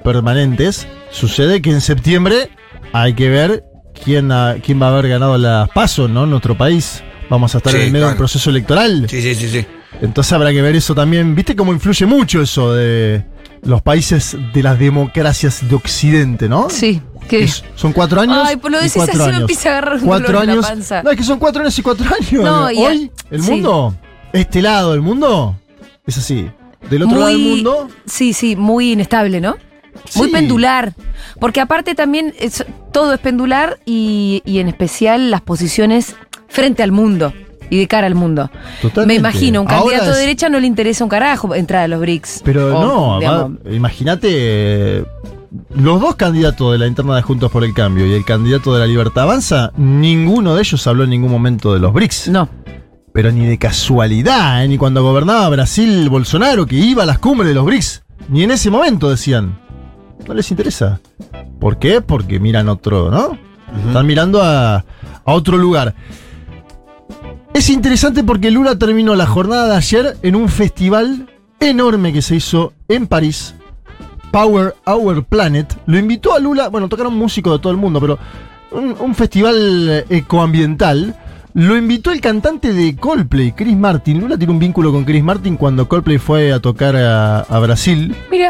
permanentes. 0.03 0.87
Sucede 1.11 1.61
que 1.61 1.71
en 1.71 1.81
septiembre 1.81 2.49
hay 2.93 3.13
que 3.13 3.29
ver 3.29 3.63
quién, 4.03 4.29
va 4.31 4.51
a 4.87 4.89
haber 4.89 5.07
ganado 5.09 5.37
las 5.37 5.69
pasos, 5.69 6.09
¿no? 6.09 6.23
En 6.25 6.29
nuestro 6.31 6.57
país. 6.57 7.03
Vamos 7.29 7.53
a 7.55 7.57
estar 7.57 7.73
Sí, 7.73 7.79
en 7.79 7.85
el 7.87 7.91
medio 7.91 8.07
del 8.07 8.15
proceso 8.15 8.49
electoral. 8.49 9.05
Sí, 9.09 9.21
sí, 9.21 9.35
sí, 9.35 9.49
sí. 9.49 9.65
Entonces 10.01 10.31
habrá 10.33 10.51
que 10.51 10.61
ver 10.61 10.75
eso 10.75 10.95
también. 10.95 11.35
¿Viste 11.35 11.55
cómo 11.55 11.73
influye 11.73 12.05
mucho 12.05 12.41
eso 12.41 12.73
de 12.73 13.23
los 13.63 13.81
países 13.81 14.37
de 14.53 14.63
las 14.63 14.79
democracias 14.79 15.67
de 15.67 15.75
Occidente, 15.75 16.47
no? 16.47 16.69
Sí. 16.69 17.01
¿Qué? 17.27 17.43
Es- 17.43 17.63
son 17.75 17.91
cuatro 17.91 18.21
años. 18.21 18.37
Ay, 18.45 18.55
pues 18.55 18.71
lo 18.71 18.77
decís 18.77 18.93
cuatro 18.95 19.13
así, 19.15 19.23
me 19.23 19.27
años. 19.29 19.41
empieza 19.41 19.69
a 19.69 19.71
agarrar 19.73 19.95
un 19.99 20.05
cuatro 20.07 20.27
dolor 20.27 20.41
en 20.43 20.47
la 20.47 20.53
años. 20.53 20.65
panza. 20.67 21.03
No, 21.03 21.11
es 21.11 21.17
que 21.17 21.23
son 21.23 21.39
cuatro 21.39 21.61
años 21.61 21.77
y 21.77 21.81
cuatro 21.81 22.05
años. 22.05 22.43
No, 22.45 22.71
y 22.71 22.85
a- 22.85 22.89
Hoy, 22.89 23.11
el 23.31 23.43
sí. 23.43 23.51
mundo, 23.51 23.95
este 24.31 24.61
lado 24.61 24.91
del 24.93 25.01
mundo, 25.01 25.59
es 26.05 26.17
así. 26.17 26.49
Del 26.89 27.03
otro 27.03 27.17
lado 27.17 27.27
del 27.29 27.39
mundo, 27.39 27.89
Sí, 28.05 28.31
sí, 28.31 28.55
muy 28.55 28.93
inestable, 28.93 29.41
¿no? 29.41 29.57
Muy 30.15 30.27
Sí. 30.27 30.33
pendular. 30.33 30.93
Porque 31.39 31.61
aparte 31.61 31.95
también 31.95 32.33
es- 32.39 32.65
todo 32.91 33.13
es 33.13 33.19
pendular 33.19 33.79
y, 33.85 34.41
y 34.45 34.59
en 34.59 34.67
especial 34.67 35.29
las 35.31 35.41
posiciones 35.41 36.15
frente 36.47 36.81
al 36.83 36.91
mundo 36.91 37.33
y 37.69 37.77
de 37.79 37.87
cara 37.87 38.07
al 38.07 38.15
mundo. 38.15 38.49
Totalmente. 38.81 39.07
Me 39.07 39.15
imagino, 39.19 39.61
un 39.61 39.67
candidato 39.67 40.11
de 40.13 40.19
derecha 40.21 40.47
no 40.49 40.59
le 40.59 40.67
interesa 40.67 41.03
un 41.03 41.09
carajo 41.09 41.53
entrar 41.53 41.83
a 41.83 41.87
los 41.87 41.99
BRICS. 41.99 42.41
Pero 42.45 42.77
O, 42.77 43.19
no, 43.19 43.57
imagínate, 43.69 45.03
los 45.75 45.99
dos 46.01 46.15
candidatos 46.15 46.71
de 46.71 46.77
la 46.77 46.87
interna 46.87 47.15
de 47.15 47.21
Juntos 47.21 47.51
por 47.51 47.63
el 47.63 47.73
Cambio 47.73 48.05
y 48.05 48.13
el 48.13 48.23
candidato 48.25 48.73
de 48.73 48.79
la 48.79 48.85
Libertad 48.87 49.23
Avanza, 49.23 49.71
ninguno 49.75 50.55
de 50.55 50.61
ellos 50.61 50.85
habló 50.87 51.03
en 51.03 51.09
ningún 51.09 51.31
momento 51.31 51.73
de 51.73 51.79
los 51.79 51.91
BRICS. 51.93 52.29
No. 52.29 52.47
Pero 53.13 53.31
ni 53.31 53.45
de 53.45 53.57
casualidad, 53.57 54.63
eh, 54.63 54.67
ni 54.67 54.77
cuando 54.77 55.01
gobernaba 55.03 55.49
Brasil 55.49 56.07
Bolsonaro, 56.09 56.65
que 56.65 56.75
iba 56.75 57.03
a 57.03 57.05
las 57.05 57.19
cumbres 57.19 57.49
de 57.49 57.55
los 57.55 57.65
BRICS. 57.65 58.03
Ni 58.29 58.43
en 58.43 58.51
ese 58.51 58.69
momento 58.69 59.09
decían. 59.09 59.59
No 60.25 60.33
les 60.33 60.49
interesa. 60.51 60.99
¿Por 61.59 61.77
qué? 61.79 62.01
Porque 62.01 62.39
miran 62.39 62.69
otro, 62.69 63.11
¿no? 63.11 63.37
Están 63.87 64.05
mirando 64.05 64.41
a, 64.41 64.77
a 64.77 64.83
otro 65.25 65.57
lugar. 65.57 65.93
Es 67.53 67.69
interesante 67.69 68.23
porque 68.23 68.51
Lula 68.51 68.77
terminó 68.77 69.15
la 69.15 69.25
jornada 69.25 69.67
de 69.67 69.75
ayer 69.75 70.17
en 70.21 70.35
un 70.35 70.47
festival 70.47 71.27
enorme 71.59 72.13
que 72.13 72.21
se 72.21 72.35
hizo 72.35 72.73
en 72.87 73.07
París. 73.07 73.55
Power 74.31 74.75
Our 74.85 75.23
Planet. 75.23 75.75
Lo 75.85 75.97
invitó 75.97 76.33
a 76.35 76.39
Lula, 76.39 76.69
bueno, 76.69 76.87
tocaron 76.87 77.15
músicos 77.15 77.53
de 77.53 77.59
todo 77.59 77.71
el 77.71 77.77
mundo, 77.77 77.99
pero 77.99 78.19
un, 78.71 78.95
un 78.99 79.15
festival 79.15 79.89
eh, 79.89 80.05
ecoambiental. 80.09 81.15
Lo 81.53 81.75
invitó 81.75 82.11
el 82.11 82.21
cantante 82.21 82.71
de 82.71 82.95
Coldplay, 82.95 83.53
Chris 83.53 83.75
Martin. 83.75 84.19
Lula 84.19 84.37
tiene 84.37 84.53
un 84.53 84.59
vínculo 84.59 84.91
con 84.91 85.05
Chris 85.05 85.23
Martin 85.23 85.57
cuando 85.57 85.89
Coldplay 85.89 86.19
fue 86.19 86.53
a 86.53 86.59
tocar 86.59 86.95
a, 86.95 87.39
a 87.39 87.59
Brasil. 87.59 88.15
Mira, 88.29 88.49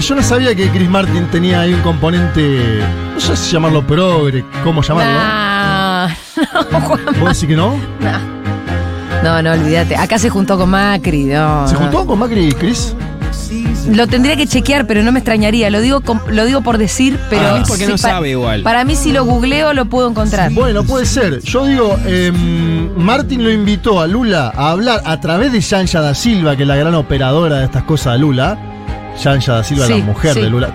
Sí, 0.00 0.06
yo 0.08 0.14
no 0.14 0.22
sabía 0.22 0.54
que 0.54 0.68
Chris 0.70 0.88
Martin 0.88 1.26
tenía 1.26 1.60
ahí 1.62 1.74
un 1.74 1.80
componente, 1.80 2.80
no 3.14 3.18
sé 3.20 3.36
si 3.36 3.50
llamarlo 3.52 3.84
progre, 3.84 4.44
cómo 4.62 4.80
llamarlo. 4.80 5.12
nah. 5.12 6.08
no, 6.72 6.80
Juan. 6.82 7.00
¿Vos 7.18 7.28
decís 7.30 7.48
que 7.48 7.56
no? 7.56 7.74
No, 9.24 9.42
no, 9.42 9.52
olvídate. 9.52 9.96
Acá 9.96 10.18
se 10.18 10.30
juntó 10.30 10.56
con 10.56 10.70
Macri, 10.70 11.24
no. 11.24 11.66
¿Se 11.66 11.74
juntó 11.74 12.06
con 12.06 12.18
Macri 12.20 12.46
y 12.46 12.52
Chris? 12.52 12.94
Lo 13.90 14.06
tendría 14.06 14.36
que 14.36 14.46
chequear, 14.46 14.86
pero 14.86 15.02
no 15.02 15.10
me 15.10 15.18
extrañaría. 15.18 15.68
Lo 15.70 15.80
digo, 15.80 16.00
lo 16.30 16.44
digo 16.44 16.60
por 16.60 16.78
decir, 16.78 17.18
pero. 17.28 17.56
Mí 17.56 17.62
porque 17.66 17.86
no 17.86 17.92
pa- 17.92 17.98
sabe 17.98 18.30
igual. 18.30 18.62
Para 18.62 18.84
mí, 18.84 18.94
si 18.94 19.10
lo 19.12 19.24
googleo, 19.24 19.72
lo 19.72 19.86
puedo 19.86 20.08
encontrar. 20.08 20.52
Bueno, 20.52 20.84
puede 20.84 21.06
ser. 21.06 21.40
Yo 21.42 21.66
digo, 21.66 21.98
em, 22.06 22.94
Martin 22.96 23.42
lo 23.42 23.50
invitó 23.50 24.00
a 24.00 24.06
Lula 24.06 24.52
a 24.54 24.70
hablar 24.70 25.02
a 25.04 25.18
través 25.20 25.50
de 25.50 25.60
Yanja 25.60 26.00
da 26.00 26.14
Silva, 26.14 26.54
que 26.54 26.62
es 26.62 26.68
la 26.68 26.76
gran 26.76 26.94
operadora 26.94 27.56
de 27.56 27.64
estas 27.64 27.82
cosas 27.82 28.12
de 28.12 28.18
Lula. 28.20 28.58
Yanja 29.22 29.52
da 29.54 29.64
Silva, 29.64 29.86
Sí, 29.86 29.98
la 29.98 30.04
mujer 30.04 30.34
sí. 30.34 30.40
de 30.40 30.50
Lula. 30.50 30.72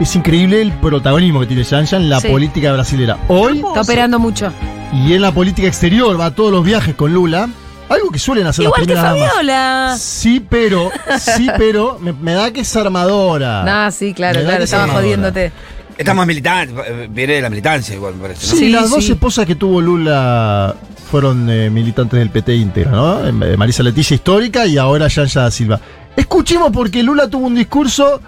Es 0.00 0.14
increíble 0.16 0.60
el 0.62 0.72
protagonismo 0.72 1.40
que 1.40 1.46
tiene 1.46 1.64
Yanja 1.64 1.96
en 1.96 2.08
la 2.10 2.20
Sí. 2.20 2.28
política 2.28 2.72
brasilera. 2.72 3.18
Hoy 3.28 3.58
Está 3.66 3.80
operando 3.80 4.18
mucho. 4.18 4.52
y 4.92 5.12
en 5.14 5.22
la 5.22 5.32
política 5.32 5.66
exterior, 5.68 6.18
va 6.18 6.26
a 6.26 6.30
todos 6.34 6.52
los 6.52 6.64
viajes 6.64 6.94
con 6.94 7.12
Lula. 7.12 7.48
Algo 7.88 8.10
que 8.10 8.18
suelen 8.18 8.46
hacer 8.48 8.64
Igual 8.64 8.80
las 8.80 8.86
que 8.88 8.92
primeras 8.94 9.14
damas. 9.14 9.30
Fabiola. 9.32 9.96
Sí, 9.98 10.44
pero, 10.48 10.90
sí, 11.20 11.46
pero 11.56 11.98
me, 12.00 12.12
me 12.12 12.32
da 12.34 12.50
que 12.52 12.62
es 12.62 12.76
armadora. 12.76 13.62
No, 13.64 13.90
sí, 13.92 14.12
claro, 14.12 14.40
claro. 14.40 14.56
que 14.58 14.64
es 14.64 14.64
Estaba 14.64 14.82
armadora. 14.84 15.02
jodiéndote. 15.04 15.52
Está 15.96 16.12
más 16.12 16.26
militante, 16.26 16.74
viene 17.10 17.34
de 17.34 17.40
la 17.42 17.48
militancia 17.48 17.94
igual, 17.94 18.16
me 18.16 18.22
parece. 18.22 18.44
¿no? 18.44 18.52
Sí, 18.52 18.58
Sí, 18.58 18.68
las 18.70 18.90
dos 18.90 19.04
sí. 19.04 19.12
esposas 19.12 19.46
que 19.46 19.54
tuvo 19.54 19.80
Lula 19.80 20.74
fueron 21.10 21.48
eh, 21.48 21.70
militantes 21.70 22.18
del 22.18 22.28
PT 22.28 22.54
íntegra, 22.56 22.90
¿no? 22.90 23.26
Eh, 23.26 23.56
Marisa 23.56 23.82
Leticia 23.82 24.14
histórica 24.16 24.66
y 24.66 24.76
ahora 24.76 25.06
Yanja 25.08 25.42
da 25.42 25.50
Silva. 25.50 25.80
Escuchemos 26.16 26.70
porque 26.72 27.02
Lula 27.02 27.28
tuvo 27.28 27.46
un 27.46 27.54
discurso 27.54 28.20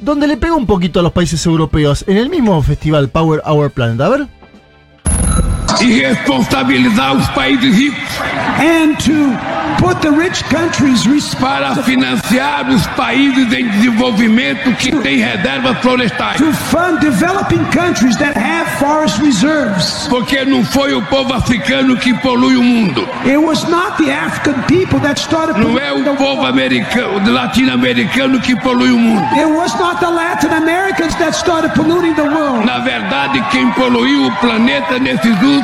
donde 0.00 0.26
le 0.26 0.36
pegó 0.36 0.56
un 0.56 0.66
poquito 0.66 1.00
a 1.00 1.02
los 1.02 1.12
países 1.12 1.46
europeos 1.46 2.04
en 2.06 2.16
el 2.16 2.28
mismo 2.28 2.60
festival 2.62 3.08
Power 3.08 3.40
Our 3.46 3.70
Planet. 3.70 4.00
A 4.00 4.08
ver. 4.08 4.28
E 5.82 6.00
responsabilizar 6.00 7.14
os 7.14 7.28
países 7.30 7.74
ricos 7.76 8.04
and 8.60 8.96
to 8.98 9.36
put 9.78 10.00
the 10.00 10.10
rich 10.10 10.44
countries 10.44 11.06
responsible 11.06 11.44
para 11.44 11.82
financiar 11.82 12.68
os 12.68 12.86
países 12.88 13.52
em 13.52 13.68
desenvolvimento 13.68 14.72
que 14.76 14.92
têm 14.98 15.18
reservas 15.18 15.78
florestais. 15.78 16.36
to 16.38 16.52
fund 16.52 17.00
developing 17.00 17.64
countries 17.70 18.16
that 18.16 18.36
have 18.36 18.68
forest 18.78 19.20
reserves. 19.20 20.06
Porque 20.08 20.44
não 20.44 20.64
foi 20.64 20.94
o 20.94 21.02
povo 21.02 21.34
africano 21.34 21.96
que 21.96 22.14
polui 22.14 22.56
o 22.56 22.62
mundo. 22.62 23.08
It 23.24 23.38
was 23.38 23.64
not 23.64 23.96
the 24.02 24.12
African 24.12 24.62
people 24.62 25.00
that 25.00 25.20
started 25.20 25.58
Não 25.58 25.78
é 25.78 25.92
o 25.92 26.16
povo 26.16 26.46
americano, 26.46 27.30
latino-americano 27.30 28.40
que 28.40 28.54
polui 28.56 28.90
o 28.90 28.98
mundo. 28.98 29.24
It 29.34 29.46
was 29.46 29.74
not 29.78 29.98
the 30.00 30.10
Latin 30.10 30.48
Americans 30.54 31.14
that 31.16 31.34
started 31.36 31.72
polluting 31.74 32.14
the 32.14 32.22
world. 32.22 32.64
Na 32.64 32.78
verdade, 32.78 33.42
quem 33.50 33.70
poluiu 33.72 34.26
o 34.26 34.32
planeta 34.36 34.98
nesses 34.98 35.34
últimos 35.42 35.63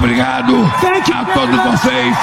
obrigado 0.00 0.54
a 1.14 1.24
todos 1.34 1.56
vocês 1.72 2.16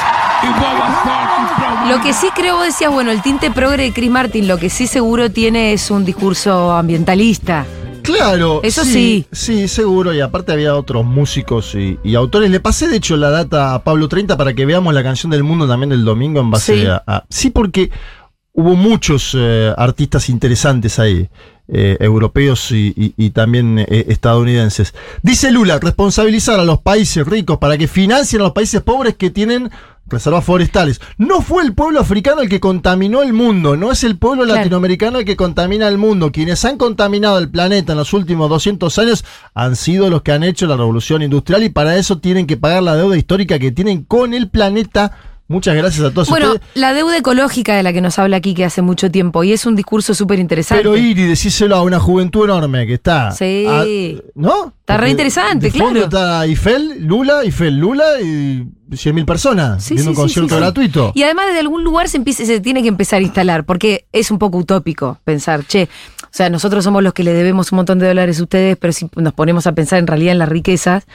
e 0.44 0.48
boa 0.60 0.88
sorte 1.04 1.54
para 1.62 1.74
o 1.74 1.78
mundo. 1.78 1.96
Lo 1.96 2.02
que 2.02 2.14
sí 2.14 2.28
creo, 2.36 2.58
vos 2.58 2.66
decías, 2.66 2.92
bueno, 2.92 3.12
el 3.12 3.22
tinte 3.22 3.52
progre 3.52 3.84
de 3.84 3.94
Chris 3.94 4.10
Martin, 4.10 4.48
lo 4.48 4.58
que 4.58 4.70
sí 4.70 4.88
seguro 4.88 5.32
tiene 5.32 5.74
es 5.74 5.90
un 5.92 6.04
discurso 6.04 6.72
ambientalista. 6.74 7.66
Claro. 8.04 8.62
Eso 8.64 8.86
sí. 8.86 9.26
Sí, 9.34 9.68
seguro. 9.68 10.14
Y 10.14 10.22
aparte 10.22 10.54
había 10.54 10.76
otros 10.76 11.04
músicos 11.06 11.76
y, 11.76 12.00
y 12.06 12.16
autores. 12.16 12.50
Le 12.50 12.62
pasé, 12.62 12.88
de 12.88 12.96
hecho, 12.98 13.18
la 13.18 13.30
data 13.30 13.74
a 13.74 13.84
Pablo 13.84 14.08
30 14.08 14.38
para 14.38 14.54
que 14.54 14.66
veamos 14.66 14.94
la 14.94 15.04
canción 15.04 15.30
del 15.30 15.44
mundo 15.44 15.68
también 15.68 15.90
del 15.90 16.06
domingo 16.06 16.40
en 16.40 16.50
base 16.50 16.82
Sí. 16.82 16.86
a, 16.88 17.04
a- 17.06 17.26
Sí, 17.30 17.50
porque 17.50 17.92
hubo 18.58 18.76
muchos 18.76 19.32
eh, 19.38 19.72
artistas 19.78 20.30
interesantes 20.30 21.00
ahí. 21.00 21.30
eh, 21.70 21.98
europeos 22.00 22.72
y, 22.72 22.94
y- 22.96 23.14
y 23.18 23.32
también 23.32 23.78
eh, 23.78 24.06
estadounidenses. 24.08 24.94
Dice 25.22 25.52
Lula, 25.52 25.80
responsabilizar 25.82 26.58
a 26.62 26.64
los 26.64 26.80
países 26.80 27.28
ricos 27.28 27.58
para 27.58 27.78
que 27.78 27.90
financien 27.90 28.40
a 28.42 28.46
los 28.46 28.54
países 28.54 28.82
pobres 28.82 29.16
que 29.18 29.32
tienen 29.32 29.70
reservas 30.06 30.46
forestales. 30.46 31.02
No 31.18 31.42
fue 31.42 31.64
el 31.64 31.74
pueblo 31.74 32.00
africano 32.00 32.40
el 32.42 32.48
que 32.48 32.62
contaminó 32.62 33.22
el 33.22 33.34
mundo, 33.34 33.76
no 33.76 33.92
es 33.92 34.06
el 34.06 34.16
pueblo 34.18 34.46
Claro. 34.46 34.60
latinoamericano 34.60 35.20
el 35.20 35.26
que 35.26 35.36
contamina 35.36 35.90
el 35.90 35.98
mundo. 35.98 36.32
Quienes 36.32 36.64
han 36.64 36.78
contaminado 36.78 37.38
el 37.38 37.50
planeta 37.50 37.92
en 37.92 37.98
los 37.98 38.14
últimos 38.14 38.50
200 38.50 38.98
años 39.00 39.26
han 39.54 39.76
sido 39.76 40.10
los 40.10 40.22
que 40.22 40.32
han 40.32 40.46
hecho 40.46 40.68
la 40.68 40.78
revolución 40.78 41.22
industrial 41.22 41.64
y 41.64 41.70
para 41.70 41.98
eso 41.98 42.20
tienen 42.20 42.48
que 42.48 42.56
pagar 42.56 42.82
la 42.82 42.96
deuda 42.96 43.18
histórica 43.18 43.60
que 43.60 43.74
tienen 43.74 44.06
con 44.06 44.34
el 44.34 44.48
planeta. 44.50 45.12
Muchas 45.50 45.76
gracias 45.76 46.06
a 46.06 46.12
todos 46.12 46.28
Bueno, 46.30 46.54
ustedes. 46.54 46.70
la 46.76 46.94
deuda 46.94 47.16
ecológica 47.18 47.74
de 47.76 47.82
la 47.84 47.94
que 47.94 48.02
nos 48.02 48.20
habla 48.20 48.36
aquí 48.38 48.54
que 48.54 48.66
hace 48.66 48.82
mucho 48.82 49.10
tiempo 49.10 49.46
y 49.46 49.54
es 49.54 49.66
un 49.66 49.78
discurso 49.78 50.14
súper 50.14 50.40
interesante. 50.40 50.84
Pero 50.84 50.98
ir 50.98 51.18
y 51.18 51.24
decírselo 51.24 51.78
a 51.78 51.84
una 51.84 52.00
juventud 52.02 52.44
enorme 52.44 52.86
que 52.86 52.96
está. 52.96 53.32
Sí. 53.32 53.66
a- 53.66 53.86
¿No? 54.36 54.74
Está 54.80 54.96
re 54.96 55.00
Porque 55.04 55.12
interesante, 55.12 55.72
de 55.72 55.72
fondo 55.72 55.94
claro. 55.94 56.06
está 56.06 56.46
Eiffel, 56.46 57.06
Lula, 57.06 57.44
Eiffel, 57.44 57.78
Lula 57.78 58.06
y 58.22 58.68
100.000 58.92 59.26
personas 59.26 59.84
Sí, 59.84 59.94
viendo 59.94 60.12
sí, 60.12 60.16
un 60.18 60.22
concierto 60.22 60.56
sí. 60.56 60.60
gratuito. 60.62 61.12
Y 61.16 61.24
además 61.24 61.46
desde 61.48 61.60
algún 61.62 61.84
lugar 61.84 62.10
se, 62.10 62.18
empieza, 62.18 62.46
se 62.46 62.60
tiene 62.60 62.82
que 62.82 62.88
empezar 62.90 63.20
a 63.20 63.24
instalar, 63.24 63.66
porque 63.66 64.06
es 64.12 64.32
un 64.32 64.40
poco 64.40 64.58
utópico 64.58 65.20
pensar, 65.24 65.66
che, 65.66 65.84
o 66.24 66.28
sea, 66.32 66.50
nosotros 66.50 66.84
somos 66.84 67.04
los 67.04 67.14
que 67.14 67.24
le 67.24 67.34
debemos 67.34 67.72
un 67.72 67.78
montón 67.78 68.00
de 68.00 68.08
dólares 68.08 68.40
a 68.40 68.44
ustedes, 68.44 68.76
pero 68.78 68.92
si 68.94 69.10
nos 69.16 69.34
ponemos 69.34 69.66
a 69.66 69.72
pensar 69.74 70.00
en 70.00 70.08
realidad 70.08 70.34
en 70.34 70.40
las 70.40 70.50
riquezas, 70.50 71.06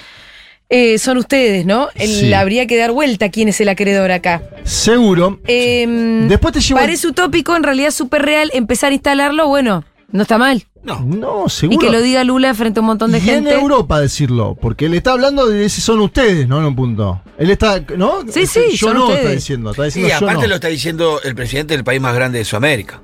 eh, 0.75 0.99
son 0.99 1.19
ustedes, 1.19 1.67
¿no? 1.67 1.89
El- 1.95 2.09
Sí. 2.09 2.33
habría 2.33 2.67
que 2.67 2.77
dar 2.79 2.93
vuelta 2.93 3.27
a 3.27 3.29
quién 3.31 3.49
es 3.49 3.61
el 3.61 3.69
acreedor 3.69 4.11
acá. 4.11 4.43
Seguro. 4.65 5.39
Eh, 5.47 6.25
Después 6.29 6.55
te 6.55 6.61
llevo. 6.61 6.81
parece 6.81 7.07
utópico, 7.09 7.55
en 7.55 7.63
realidad 7.63 7.91
súper 7.91 8.23
real, 8.23 8.51
empezar 8.55 8.91
a 8.91 8.95
instalarlo, 8.95 9.49
bueno, 9.49 9.85
no 10.11 10.23
está 10.23 10.39
mal. 10.39 10.65
No, 10.85 11.45
Y 11.47 11.51
seguro. 11.51 11.79
que 11.79 11.91
lo 11.93 12.01
diga 12.03 12.25
Lula 12.25 12.53
frente 12.55 12.81
a 12.81 12.83
un 12.83 12.87
montón 12.89 13.13
de 13.13 13.19
y 13.19 13.21
gente. 13.21 13.53
en 13.53 13.61
Europa 13.61 14.01
decirlo, 14.01 14.57
porque 14.61 14.87
él 14.87 14.95
está 14.95 15.13
hablando 15.13 15.47
de 15.47 15.69
si 15.69 15.81
son 15.81 16.01
ustedes, 16.01 16.49
no 16.49 16.59
en 16.59 16.65
un 16.65 16.75
punto. 16.75 17.21
Él 17.39 17.51
está, 17.51 17.81
¿no? 17.97 18.23
Sí, 18.29 18.47
sí, 18.47 18.63
yo 18.73 18.89
son 18.89 18.97
no 18.97 19.03
ustedes. 19.05 19.21
está 19.23 19.33
diciendo, 19.35 19.71
está 19.71 19.85
diciendo 19.85 20.09
Sí, 20.09 20.17
yo 20.19 20.27
aparte 20.27 20.43
no. 20.43 20.49
lo 20.49 20.55
está 20.57 20.67
diciendo 20.69 21.21
el 21.23 21.35
presidente 21.37 21.75
del 21.75 21.85
país 21.85 22.01
más 22.01 22.15
grande 22.17 22.39
de 22.39 22.45
Sudamérica. 22.45 23.01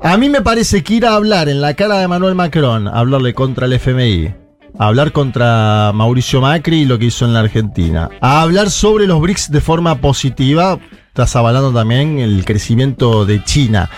A 0.00 0.16
mí 0.16 0.28
me 0.28 0.42
parece 0.42 0.84
que 0.84 0.94
ir 0.94 1.06
a 1.06 1.14
hablar 1.14 1.48
en 1.48 1.60
la 1.60 1.74
cara 1.74 1.98
de 1.98 2.06
Manuel 2.06 2.34
Macron, 2.36 2.86
hablarle 2.86 3.34
contra 3.34 3.66
el 3.66 3.72
FMI, 3.72 4.34
a 4.78 4.86
hablar 4.86 5.12
contra 5.12 5.92
Mauricio 5.94 6.40
Macri 6.40 6.80
y 6.80 6.84
lo 6.84 6.98
que 6.98 7.06
hizo 7.06 7.24
en 7.24 7.34
la 7.34 7.40
Argentina, 7.40 8.08
a 8.20 8.42
hablar 8.42 8.70
sobre 8.70 9.06
los 9.06 9.20
BRICS 9.20 9.50
de 9.50 9.60
forma 9.60 10.00
positiva, 10.00 10.78
estás 11.08 11.36
avalando 11.36 11.72
también 11.72 12.18
el 12.18 12.44
crecimiento 12.44 13.24
de 13.24 13.44
China, 13.44 13.90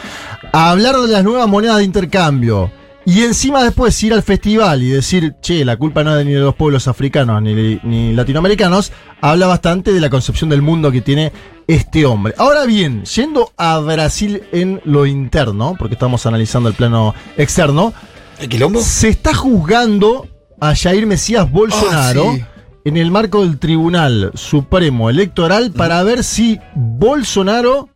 a 0.53 0.71
hablar 0.71 0.97
de 0.97 1.09
las 1.09 1.25
nuevas 1.25 1.49
monedas 1.49 1.79
de 1.79 1.85
intercambio. 1.85 2.71
Y 3.07 3.21
encima 3.21 3.63
después 3.63 4.03
ir 4.03 4.15
al 4.15 4.23
festival 4.23 4.83
y 4.83 4.89
decir, 4.89 5.35
che, 5.43 5.63
la 5.63 5.77
culpa 5.77 6.03
no 6.03 6.19
es 6.19 6.25
ni 6.25 6.33
de 6.33 6.41
los 6.41 6.55
pueblos 6.55 6.89
africanos 6.89 7.43
ni, 7.43 7.79
ni 7.83 8.15
latinoamericanos, 8.15 8.93
habla 9.21 9.47
bastante 9.47 9.93
de 9.93 10.01
la 10.01 10.09
concepción 10.09 10.49
del 10.49 10.63
mundo 10.63 10.91
que 10.91 11.03
tiene 11.03 11.31
este 11.67 12.07
hombre. 12.07 12.35
Ahora 12.39 12.65
bien, 12.65 13.05
yendo 13.05 13.53
a 13.59 13.79
Brasil 13.81 14.45
en 14.53 14.81
lo 14.87 15.05
interno, 15.05 15.77
porque 15.79 15.95
estamos 15.97 16.25
analizando 16.25 16.71
el 16.71 16.75
plano 16.75 17.15
externo, 17.37 17.93
¿El 18.41 18.49
quilombo? 18.49 18.81
se 18.81 19.11
está 19.11 19.35
juzgando 19.35 20.27
a 20.71 20.75
Jair 20.75 21.07
Mesías 21.07 21.51
Bolsonaro 21.51 22.31
Ah, 22.31 22.35
sí. 22.37 22.45
en 22.85 22.97
el 22.97 23.11
marco 23.11 23.43
del 23.43 23.59
Tribunal 23.59 24.31
Supremo 24.35 25.11
Electoral 25.11 25.73
para 25.73 26.03
ver 26.03 26.25
si 26.25 26.59
Bolsonaro 26.75 27.89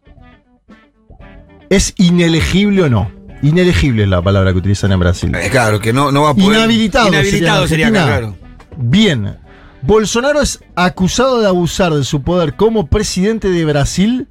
es 1.70 1.94
inelegible 1.96 2.82
o 2.84 2.88
no. 2.90 3.10
Inelegible 3.42 4.02
es 4.04 4.08
la 4.08 4.20
palabra 4.22 4.52
que 4.52 4.58
utilizan 4.58 4.90
en 4.92 4.98
Brasil. 5.00 5.32
Eh, 5.34 5.48
claro, 5.50 5.80
que 5.80 5.92
no, 5.92 6.10
no 6.10 6.22
va 6.22 6.30
a 6.30 6.34
poder. 6.34 6.58
Inhabilitado. 6.58 7.08
Inhabilitado 7.08 7.68
sería, 7.68 7.88
acá, 7.88 8.04
claro. 8.04 8.37
Bien. 8.76 9.37
Bolsonaro 9.82 10.40
es 10.40 10.58
acusado 10.75 11.40
de 11.40 11.46
abusar 11.46 11.92
de 11.94 12.02
su 12.04 12.22
poder 12.22 12.56
como 12.56 12.88
presidente 12.88 13.48
de 13.48 13.64
Brasil 13.64 14.26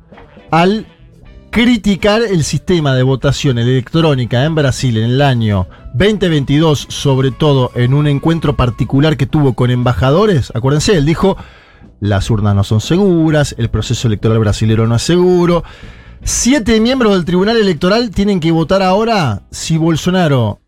al 0.52 0.86
criticar 1.50 2.22
el 2.22 2.44
sistema 2.44 2.94
de 2.96 3.04
votación 3.04 3.58
electrónica 3.58 4.44
en 4.46 4.56
Brasil 4.56 4.98
en 4.98 5.06
el 5.12 5.22
año 5.22 5.68
2022, 5.94 6.86
sobre 6.90 7.32
todo 7.32 7.72
en 7.76 7.94
un 7.94 8.08
encuentro 8.08 8.56
particular 8.56 9.18
que 9.18 9.26
tuvo 9.26 9.54
con 9.54 9.72
embajadores. 9.72 10.52
Acuérdense, 10.54 10.96
él 10.98 11.06
dijo, 11.06 11.38
las 12.00 12.30
urnas 12.30 12.56
no 12.56 12.64
son 12.64 12.82
seguras, 12.82 13.56
el 13.58 13.70
proceso 13.70 14.08
electoral 14.08 14.40
brasilero 14.40 14.86
no 14.88 14.96
es 14.96 15.02
seguro. 15.02 15.64
Siete 16.24 16.80
miembros 16.80 17.14
del 17.14 17.26
Tribunal 17.26 17.58
Electoral 17.58 18.12
tienen 18.12 18.40
que 18.40 18.52
votar 18.52 18.82
ahora 18.84 19.44
si 19.50 19.78
Bolsonaro 19.78 20.60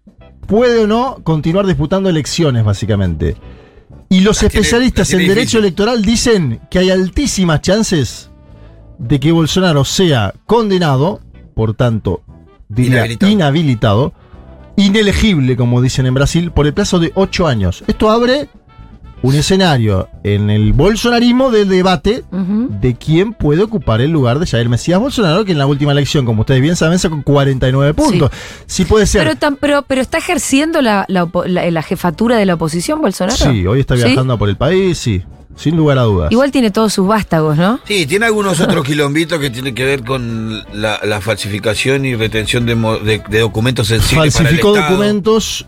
puede 0.47 0.79
o 0.83 0.87
no 0.87 1.17
continuar 1.23 1.67
disputando 1.67 2.09
elecciones, 2.09 2.63
básicamente. 2.63 3.35
Y 4.09 4.21
los 4.21 4.41
La 4.41 4.49
tiene- 4.49 4.61
especialistas 4.61 5.07
tiene 5.09 5.23
en 5.23 5.29
derecho 5.29 5.41
difícil. 5.59 5.59
electoral 5.59 6.01
dicen 6.01 6.59
que 6.71 6.79
hay 6.79 6.89
altísimas 6.89 7.61
chances 7.61 8.28
de 8.99 9.19
que 9.19 9.31
Bolsonaro 9.31 9.83
sea 9.85 10.33
condenado, 10.45 11.21
por 11.55 11.73
tanto, 11.73 12.21
diría, 12.67 12.97
Inhabilitado. 12.97 13.31
inhabilitado, 13.31 14.13
inelegible, 14.75 15.57
como 15.57 15.81
dicen 15.81 16.05
en 16.05 16.13
Brasil, 16.13 16.51
por 16.51 16.67
el 16.67 16.73
plazo 16.73 16.99
de 16.99 17.11
ocho 17.15 17.47
años. 17.47 17.83
Esto 17.87 18.09
abre 18.11 18.49
un 19.21 19.35
escenario 19.35 20.07
en 20.23 20.49
el 20.49 20.71
bolsonarismo 20.73 21.51
de 21.51 21.65
debate 21.65 22.23
de 22.31 22.95
quién 22.95 23.33
puede 23.33 23.63
ocupar 23.63 23.99
el 24.01 24.11
lugar 24.11 24.39
de 24.39 24.45
Jair 24.47 24.69
Mesías 24.69 24.99
Bolsonaro, 24.99 25.43
que 25.45 25.51
en 25.51 25.57
la 25.57 25.65
última 25.67 25.91
elección, 25.91 26.25
como 26.25 26.41
ustedes 26.41 26.61
bien 26.61 26.75
saben, 26.75 26.99
sacó 26.99 27.21
49 27.23 27.93
puntos. 27.93 28.31
Sí, 28.65 28.85
puede 28.85 29.05
ser. 29.05 29.23
Pero, 29.23 29.35
tan- 29.35 29.55
pero, 29.57 29.81
pero 29.83 30.01
está 30.01 30.17
ejerciendo 30.19 30.81
la, 30.81 31.05
la 31.09 31.25
opo- 31.25 31.45
la- 31.45 31.69
la 31.69 31.83
jefatura 31.83 32.37
de 32.37 32.45
la 32.45 32.53
oposición, 32.53 33.01
Bolsonaro. 33.01 33.35
sí, 33.37 33.65
hoy 33.67 33.81
está 33.81 33.95
¿Sí? 33.97 34.03
viajando 34.05 34.37
por 34.39 34.47
el 34.49 34.55
país, 34.55 34.97
sí, 34.97 35.21
sin 35.55 35.75
lugar 35.75 35.97
a 35.97 36.03
dudas. 36.03 36.31
Igual 36.31 36.51
tiene 36.51 36.71
todos 36.71 36.93
sus 36.93 37.05
vástagos, 37.05 37.57
¿no? 37.57 37.79
Sí, 37.83 38.05
tiene 38.05 38.25
algunos 38.27 38.61
otros 38.61 38.85
quilombitos 38.85 39.39
que 39.39 39.49
tienen 39.49 39.75
que 39.75 39.83
ver 39.83 40.03
con 40.05 40.63
la, 40.73 40.99
la 41.03 41.19
falsificación 41.19 42.05
y 42.05 42.15
retención 42.15 42.65
de, 42.65 42.75
de- 43.03 43.21
de 43.29 43.39
documentos 43.39 43.87
sensibles 43.87 44.33
Falsificó 44.33 44.69
para 44.73 44.79
el 44.79 44.83
Estado. 44.85 44.97
documentos, 44.97 45.67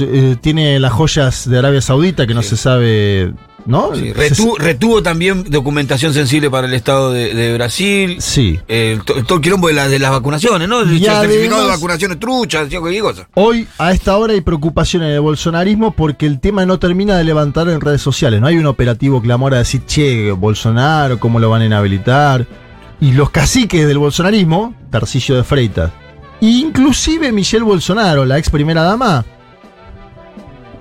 eh, 0.00 0.36
tiene 0.40 0.78
las 0.80 0.92
joyas 0.92 1.48
de 1.48 1.58
Arabia 1.58 1.80
Saudita 1.80 2.26
que 2.26 2.34
no 2.34 2.42
Sí. 2.42 2.50
se 2.50 2.56
sabe, 2.58 3.32
¿no? 3.64 3.94
Sí, 3.94 4.12
retuvo 4.12 5.02
también 5.02 5.44
documentación 5.48 6.12
sensible 6.12 6.50
para 6.50 6.66
el 6.66 6.74
Estado 6.74 7.10
de, 7.12 7.34
de 7.34 7.54
Brasil. 7.54 8.16
sí. 8.20 8.58
Eh, 8.68 8.98
to- 9.04 9.24
todo 9.24 9.36
el 9.36 9.42
quilombo 9.42 9.68
de, 9.68 9.74
la- 9.74 9.88
de 9.88 9.98
las 9.98 10.10
vacunaciones, 10.10 10.68
¿no? 10.68 10.80
El 10.80 11.00
certificado 11.02 11.62
de 11.62 11.68
vacunaciones 11.68 12.18
truchas, 12.20 12.68
cualquier 12.68 13.02
cosa. 13.02 13.28
Hoy, 13.34 13.66
a 13.78 13.92
esta 13.92 14.16
hora, 14.18 14.32
hay 14.34 14.40
preocupación 14.42 15.02
en 15.04 15.10
el 15.10 15.20
bolsonarismo 15.20 15.92
porque 15.92 16.26
el 16.26 16.38
tema 16.40 16.66
no 16.66 16.78
termina 16.78 17.16
de 17.16 17.24
levantar 17.24 17.68
en 17.68 17.80
redes 17.80 18.02
sociales. 18.02 18.40
No 18.40 18.46
hay 18.48 18.58
un 18.58 18.66
operativo 18.66 19.22
clamor 19.22 19.54
a 19.54 19.58
decir, 19.58 19.82
che, 19.86 20.32
Bolsonaro, 20.32 21.18
¿cómo 21.18 21.38
lo 21.40 21.48
van 21.50 21.62
a 21.62 21.66
inhabilitar? 21.66 22.46
Y 23.00 23.12
los 23.12 23.30
caciques 23.30 23.86
del 23.86 23.98
bolsonarismo, 23.98 24.74
Tarcisio 24.90 25.34
de 25.36 25.44
Freitas, 25.44 25.90
inclusive 26.40 27.32
Michelle 27.32 27.64
Bolsonaro, 27.64 28.24
la 28.24 28.38
ex 28.38 28.50
primera 28.50 28.82
dama, 28.82 29.24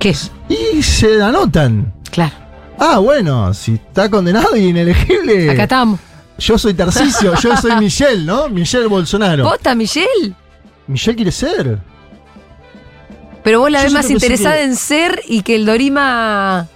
¿Qué? 0.01 0.15
y 0.49 0.81
se 0.83 1.21
anotan. 1.21 1.93
Claro. 2.11 2.33
Ah, 2.79 2.97
bueno, 2.97 3.53
si 3.53 3.75
está 3.75 4.09
condenado 4.09 4.57
y 4.57 4.67
inelegible. 4.69 5.51
Acá 5.51 5.63
estamos. 5.63 5.99
Yo 6.39 6.57
soy 6.57 6.73
Tarcisio, 6.73 7.35
yo 7.39 7.55
soy 7.55 7.75
Michelle, 7.79 8.25
¿no? 8.25 8.49
Michelle 8.49 8.87
Bolsonaro. 8.87 9.43
¿Vota, 9.43 9.75
Michelle? 9.75 10.33
Michelle 10.87 11.15
quiere 11.15 11.31
ser. 11.31 11.77
Pero 13.43 13.59
vos 13.59 13.69
la 13.71 13.79
Yo 13.79 13.83
ves 13.85 13.93
más 13.93 14.09
interesada 14.09 14.55
que- 14.55 14.63
en 14.63 14.75
ser 14.75 15.21
y 15.27 15.43
que 15.43 15.55
el 15.55 15.65
Dorima. 15.67 16.67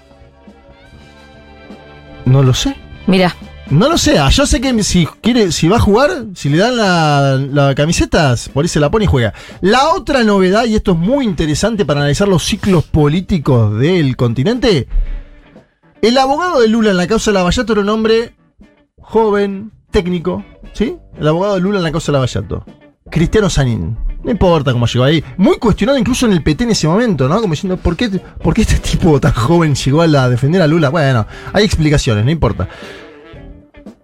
No 2.26 2.44
lo 2.44 2.54
sé. 2.54 2.76
Mira, 3.08 3.36
No 3.72 3.90
lo 3.90 3.98
sé, 3.98 4.20
ah, 4.20 4.30
yo 4.30 4.46
sé 4.46 4.62
que 4.62 4.84
si 4.84 5.08
quiere, 5.22 5.52
si 5.52 5.68
va 5.68 5.78
a 5.78 5.80
jugar, 5.80 6.26
si 6.36 6.50
le 6.50 6.58
dan 6.58 6.78
la, 6.78 7.36
la 7.52 7.74
camiseta, 7.74 8.36
por 8.54 8.64
ahí 8.64 8.70
se 8.70 8.80
la 8.80 8.92
pone 8.92 9.06
y 9.06 9.08
juega. 9.08 9.34
La 9.62 9.90
otra 9.90 10.24
novedad, 10.24 10.66
y 10.66 10.76
esto 10.76 10.92
es 10.92 10.98
muy 10.98 11.26
interesante 11.26 11.84
para 11.84 12.02
analizar 12.02 12.28
los 12.28 12.44
ciclos 12.44 12.84
políticos 12.84 13.78
del 13.80 14.16
continente, 14.16 14.88
el 16.04 16.18
abogado 16.20 16.62
de 16.62 16.68
Lula 16.68 16.92
en 16.92 16.98
la 16.98 17.08
causa 17.08 17.32
de 17.32 17.36
Lavallato 17.36 17.74
era 17.74 17.82
un 17.82 17.90
hombre 17.90 18.36
joven, 19.02 19.72
técnico, 19.90 20.46
¿sí? 20.74 20.98
El 21.20 21.28
abogado 21.28 21.56
de 21.56 21.62
Lula 21.62 21.78
en 21.80 21.84
la 21.84 21.92
causa 21.92 22.12
de 22.12 22.14
Lavallato. 22.14 22.64
Cristiano 23.10 23.50
Sanín. 23.50 23.98
No 24.24 24.32
importa 24.32 24.74
cómo 24.74 24.86
llegó 24.88 25.06
ahí. 25.06 25.24
Muy 25.38 25.58
cuestionado 25.58 25.98
incluso 25.98 26.26
en 26.28 26.34
el 26.34 26.44
PT 26.44 26.64
en 26.66 26.72
ese 26.72 26.88
momento, 26.88 27.28
¿no? 27.28 27.40
Como 27.42 27.54
diciendo, 27.54 27.78
¿por 27.78 27.96
qué, 27.96 28.10
por 28.10 28.54
qué 28.54 28.62
este 28.62 28.78
tipo 28.78 29.20
tan 29.20 29.34
joven 29.34 29.74
llegó 29.76 30.02
a, 30.02 30.08
la- 30.08 30.24
a 30.26 30.30
defender 30.30 30.62
a 30.62 30.68
Lula? 30.68 30.90
Bueno, 30.90 31.26
hay 31.54 31.64
explicaciones, 31.66 32.26
no 32.26 32.32
importa. 32.32 32.68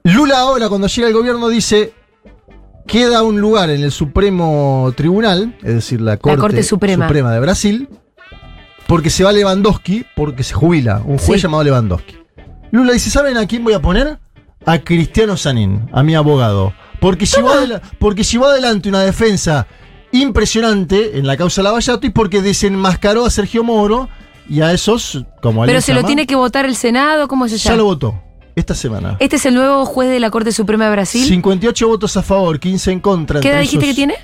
Lula 0.04 0.40
ahora 0.40 0.70
cuando 0.70 0.88
llega 0.88 1.08
al 1.08 1.14
gobierno 1.14 1.48
dice 1.50 1.94
queda 2.88 3.22
un 3.24 3.40
lugar 3.40 3.70
en 3.70 3.84
el 3.84 3.92
Supremo 3.92 4.92
Tribunal, 4.96 5.56
es 5.64 5.76
decir, 5.76 6.02
la 6.02 6.18
Corte, 6.18 6.40
Corte 6.40 6.64
Suprema. 6.64 7.08
de 7.08 7.40
Brasil, 7.40 7.88
porque 8.88 9.10
se 9.10 9.24
va 9.24 9.32
Lewandowski, 9.32 10.06
porque 10.16 10.44
se 10.44 10.54
jubila, 10.54 11.02
un 11.06 11.18
juez 11.18 11.40
Sí. 11.40 11.44
llamado 11.44 11.64
Lewandowski. 11.64 12.18
Lula 12.72 12.94
dice, 12.94 13.10
¿saben 13.10 13.38
a 13.38 13.46
quién 13.46 13.64
voy 13.64 13.74
a 13.74 13.82
poner? 13.82 14.18
A 14.66 14.80
Cristiano 14.80 15.38
Sanín, 15.38 15.88
a 15.94 16.04
mi 16.04 16.16
abogado. 16.16 16.74
Porque 17.00 17.26
llevó, 17.26 17.50
adela- 17.52 17.82
porque 18.00 18.24
llevó 18.24 18.46
adelante 18.48 18.90
una 18.90 19.02
defensa 19.02 19.68
impresionante 20.12 21.18
en 21.18 21.26
la 21.28 21.38
causa 21.38 21.62
Lavallato 21.64 22.06
y 22.06 22.10
porque 22.10 22.42
desenmascaró 22.42 23.26
a 23.26 23.30
Sergio 23.30 23.64
Moro 23.64 24.10
y 24.50 24.62
a 24.62 24.72
esos, 24.74 25.24
como 25.42 25.66
Pero 25.66 25.82
se 25.82 25.94
lo 25.94 26.04
tiene 26.04 26.28
que 26.28 26.36
votar 26.36 26.66
el 26.66 26.76
Senado, 26.76 27.28
¿cómo 27.28 27.48
se 27.48 27.58
Ya 27.58 27.70
llama? 27.72 27.78
lo 27.78 27.86
votó, 27.86 28.22
esta 28.56 28.76
semana. 28.76 29.18
Este 29.20 29.36
es 29.38 29.46
el 29.46 29.54
nuevo 29.56 29.86
juez 29.86 30.10
de 30.10 30.20
la 30.20 30.30
Corte 30.30 30.52
Suprema 30.52 30.86
de 30.86 30.92
Brasil. 30.92 31.26
58 31.26 31.88
votos 31.88 32.18
a 32.18 32.22
favor, 32.24 32.60
15 32.60 32.92
en 32.92 33.00
contra. 33.00 33.40
¿Qué 33.40 33.50
edad 33.50 33.62
dijiste 33.62 33.86
que 33.86 33.94
tiene? 33.94 34.16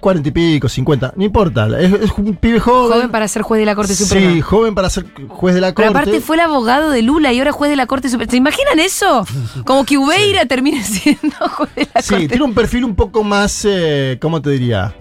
40 0.00 0.28
y 0.30 0.32
pico, 0.32 0.66
50, 0.66 1.12
no 1.14 1.24
importa. 1.24 1.66
Es, 1.78 1.92
es 1.92 2.10
un 2.16 2.34
pibe 2.34 2.58
joven. 2.58 2.90
Joven 2.92 3.10
para 3.10 3.28
ser 3.28 3.42
juez 3.42 3.60
de 3.60 3.66
la 3.66 3.74
Corte 3.74 3.94
Suprema. 3.94 4.32
Sí, 4.32 4.40
joven 4.40 4.74
para 4.74 4.88
ser 4.88 5.04
juez 5.28 5.54
de 5.54 5.60
la 5.60 5.74
Pero 5.74 5.88
corte. 5.92 5.98
aparte 6.08 6.20
fue 6.22 6.36
el 6.36 6.40
abogado 6.40 6.88
de 6.90 7.02
Lula 7.02 7.32
y 7.34 7.38
ahora 7.38 7.52
juez 7.52 7.70
de 7.70 7.76
la 7.76 7.84
Corte 7.86 8.08
Suprema. 8.08 8.30
¿Se 8.30 8.38
imaginan 8.38 8.78
eso? 8.78 9.26
Como 9.66 9.84
que 9.84 9.98
Ubeira 9.98 10.46
termine 10.46 10.82
siendo 10.84 11.36
juez 11.50 11.74
de 11.76 11.88
la 11.94 12.00
Sí, 12.00 12.08
Corte. 12.14 12.28
tiene 12.28 12.44
un 12.44 12.54
perfil 12.54 12.84
un 12.86 12.94
poco 12.94 13.22
más, 13.22 13.66
eh, 13.68 14.16
¿cómo 14.22 14.40
te 14.40 14.48
diría? 14.50 14.94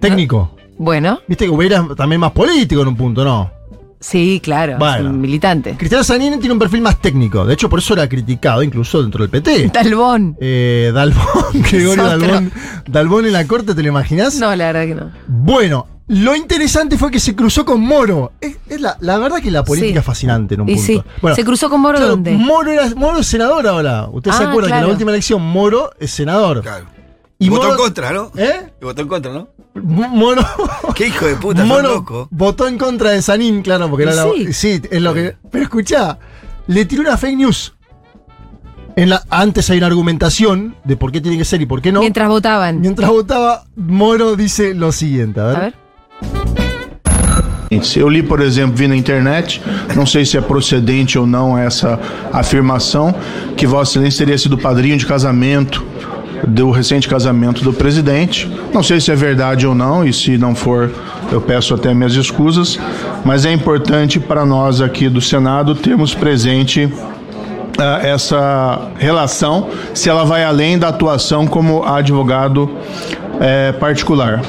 Técnico. 0.00 0.56
Bueno, 0.76 1.20
Viste 1.28 1.44
que 1.44 1.50
hubiera 1.50 1.86
también 1.96 2.20
más 2.20 2.32
político 2.32 2.82
en 2.82 2.88
un 2.88 2.96
punto, 2.96 3.24
¿no? 3.24 3.52
Sí, 4.02 4.40
claro. 4.42 4.76
Bueno. 4.78 4.96
Es 5.08 5.14
un 5.14 5.20
militante. 5.20 5.76
Cristiano 5.76 6.04
Sanini 6.04 6.36
tiene 6.38 6.52
un 6.52 6.58
perfil 6.58 6.82
más 6.82 7.00
técnico. 7.00 7.46
De 7.46 7.54
hecho, 7.54 7.70
por 7.70 7.78
eso 7.78 7.94
era 7.94 8.06
criticado, 8.08 8.62
incluso 8.62 9.00
dentro 9.02 9.26
del 9.26 9.30
PT. 9.30 9.70
Talbón. 9.70 10.36
Eh, 10.40 10.90
Dalbón, 10.92 11.24
Gregorio. 11.70 12.02
Dalbón. 12.04 12.52
Dalbón 12.86 13.26
en 13.26 13.32
la 13.32 13.46
corte, 13.46 13.74
¿te 13.74 13.82
lo 13.82 13.88
imaginas? 13.88 14.34
No, 14.38 14.54
la 14.54 14.72
verdad 14.72 14.86
que 14.86 14.94
no. 14.94 15.10
Bueno, 15.28 15.86
lo 16.08 16.34
interesante 16.34 16.98
fue 16.98 17.10
que 17.10 17.20
se 17.20 17.34
cruzó 17.36 17.64
con 17.64 17.80
Moro. 17.80 18.32
Es, 18.40 18.56
es 18.68 18.80
la, 18.80 18.96
la 19.00 19.18
verdad 19.18 19.38
que 19.40 19.50
la 19.50 19.64
política 19.64 19.92
Sí. 19.94 19.98
es 19.98 20.04
fascinante 20.04 20.54
en 20.56 20.62
un 20.62 20.68
Y 20.68 20.74
punto. 20.74 20.86
sí. 20.86 21.02
Bueno, 21.22 21.36
¿Se 21.36 21.44
cruzó 21.44 21.70
con 21.70 21.80
Moro 21.80 21.96
claro, 21.98 22.10
dónde? 22.12 22.32
Moro, 22.32 22.70
era, 22.72 22.90
Moro 22.96 23.18
es 23.20 23.26
senador 23.26 23.66
ahora. 23.66 24.08
Usted 24.10 24.30
se 24.32 24.42
Ah, 24.44 24.48
acuerda 24.50 24.68
que 24.70 24.74
en 24.76 24.82
la 24.82 24.88
última 24.88 25.10
elección 25.12 25.40
Moro 25.42 25.90
es 25.98 26.10
senador. 26.10 26.60
Claro. 26.62 26.86
Y 27.38 27.46
Y 27.46 27.48
votó 27.48 27.62
Moro- 27.62 27.72
en 27.74 27.78
contra, 27.78 28.12
¿no? 28.12 28.30
¿Eh? 28.36 28.72
Y 28.80 28.84
votó 28.84 29.02
en 29.02 29.08
contra, 29.08 29.32
¿no? 29.32 29.48
M- 29.74 30.08
Moro. 30.08 30.42
Qué 30.94 31.06
hijo 31.08 31.26
de 31.26 31.36
puta, 31.36 31.64
Moro 31.64 31.94
loco. 31.94 32.28
votó 32.30 32.68
en 32.68 32.76
contra 32.78 33.10
de 33.10 33.22
Sanín, 33.22 33.62
claro, 33.62 33.88
porque 33.88 34.04
era 34.04 34.12
Y 34.12 34.16
la. 34.16 34.24
sí. 34.24 34.52
Sí, 34.52 34.82
es 34.90 35.00
lo 35.02 35.14
que. 35.14 35.36
Pero 35.50 35.64
escuchá, 35.64 36.18
le 36.66 36.84
tiró 36.84 37.02
una 37.02 37.16
fake 37.16 37.36
news. 37.36 37.74
En 38.94 39.08
la, 39.08 39.22
antes 39.30 39.70
hay 39.70 39.78
una 39.78 39.86
argumentación 39.86 40.76
de 40.84 40.96
por 40.96 41.10
qué 41.12 41.20
tiene 41.22 41.38
que 41.38 41.46
ser 41.46 41.62
y 41.62 41.66
por 41.66 41.80
qué 41.80 41.90
no. 41.92 42.00
Mientras 42.00 42.28
votaban. 42.28 42.80
Mientras 42.80 43.08
votaba, 43.10 43.64
Moro 43.76 44.36
dice 44.36 44.74
lo 44.74 44.92
siguiente, 44.92 45.40
a 45.40 45.44
ver. 45.44 45.56
A 45.56 45.60
ver. 45.60 45.74
Eu 47.96 48.10
li, 48.10 48.22
por 48.22 48.42
exemplo, 48.42 48.76
vi 48.76 48.86
na 48.86 48.94
internet, 48.94 49.58
não 49.96 50.04
sei 50.04 50.26
se 50.26 50.36
é 50.36 50.42
procedente 50.42 51.18
ou 51.18 51.26
não 51.26 51.56
essa 51.56 51.98
afirmação, 52.30 53.14
que 53.56 53.66
Vossa 53.66 53.92
Excelência 53.92 54.18
teria 54.26 54.36
sido 54.36 54.58
padrinho 54.58 54.98
de 54.98 55.06
casamento 55.06 55.82
do 56.46 56.70
recente 56.70 57.08
casamento 57.08 57.62
do 57.62 57.72
presidente. 57.72 58.50
Não 58.72 58.82
sei 58.82 59.00
se 59.00 59.10
é 59.10 59.14
verdade 59.14 59.66
ou 59.66 59.74
não, 59.74 60.04
e 60.04 60.12
se 60.12 60.36
não 60.36 60.54
for, 60.54 60.90
eu 61.30 61.40
peço 61.40 61.74
até 61.74 61.94
minhas 61.94 62.14
escusas, 62.14 62.78
mas 63.24 63.44
é 63.44 63.52
importante 63.52 64.18
para 64.18 64.44
nós 64.44 64.80
aqui 64.80 65.08
do 65.08 65.20
Senado 65.20 65.74
termos 65.74 66.14
presente 66.14 66.92
ah, 67.78 68.00
essa 68.02 68.90
relação, 68.98 69.70
se 69.94 70.08
ela 70.08 70.24
vai 70.24 70.44
além 70.44 70.78
da 70.78 70.88
atuação 70.88 71.46
como 71.46 71.84
advogado 71.84 72.70
eh, 73.40 73.72
particular. 73.72 74.42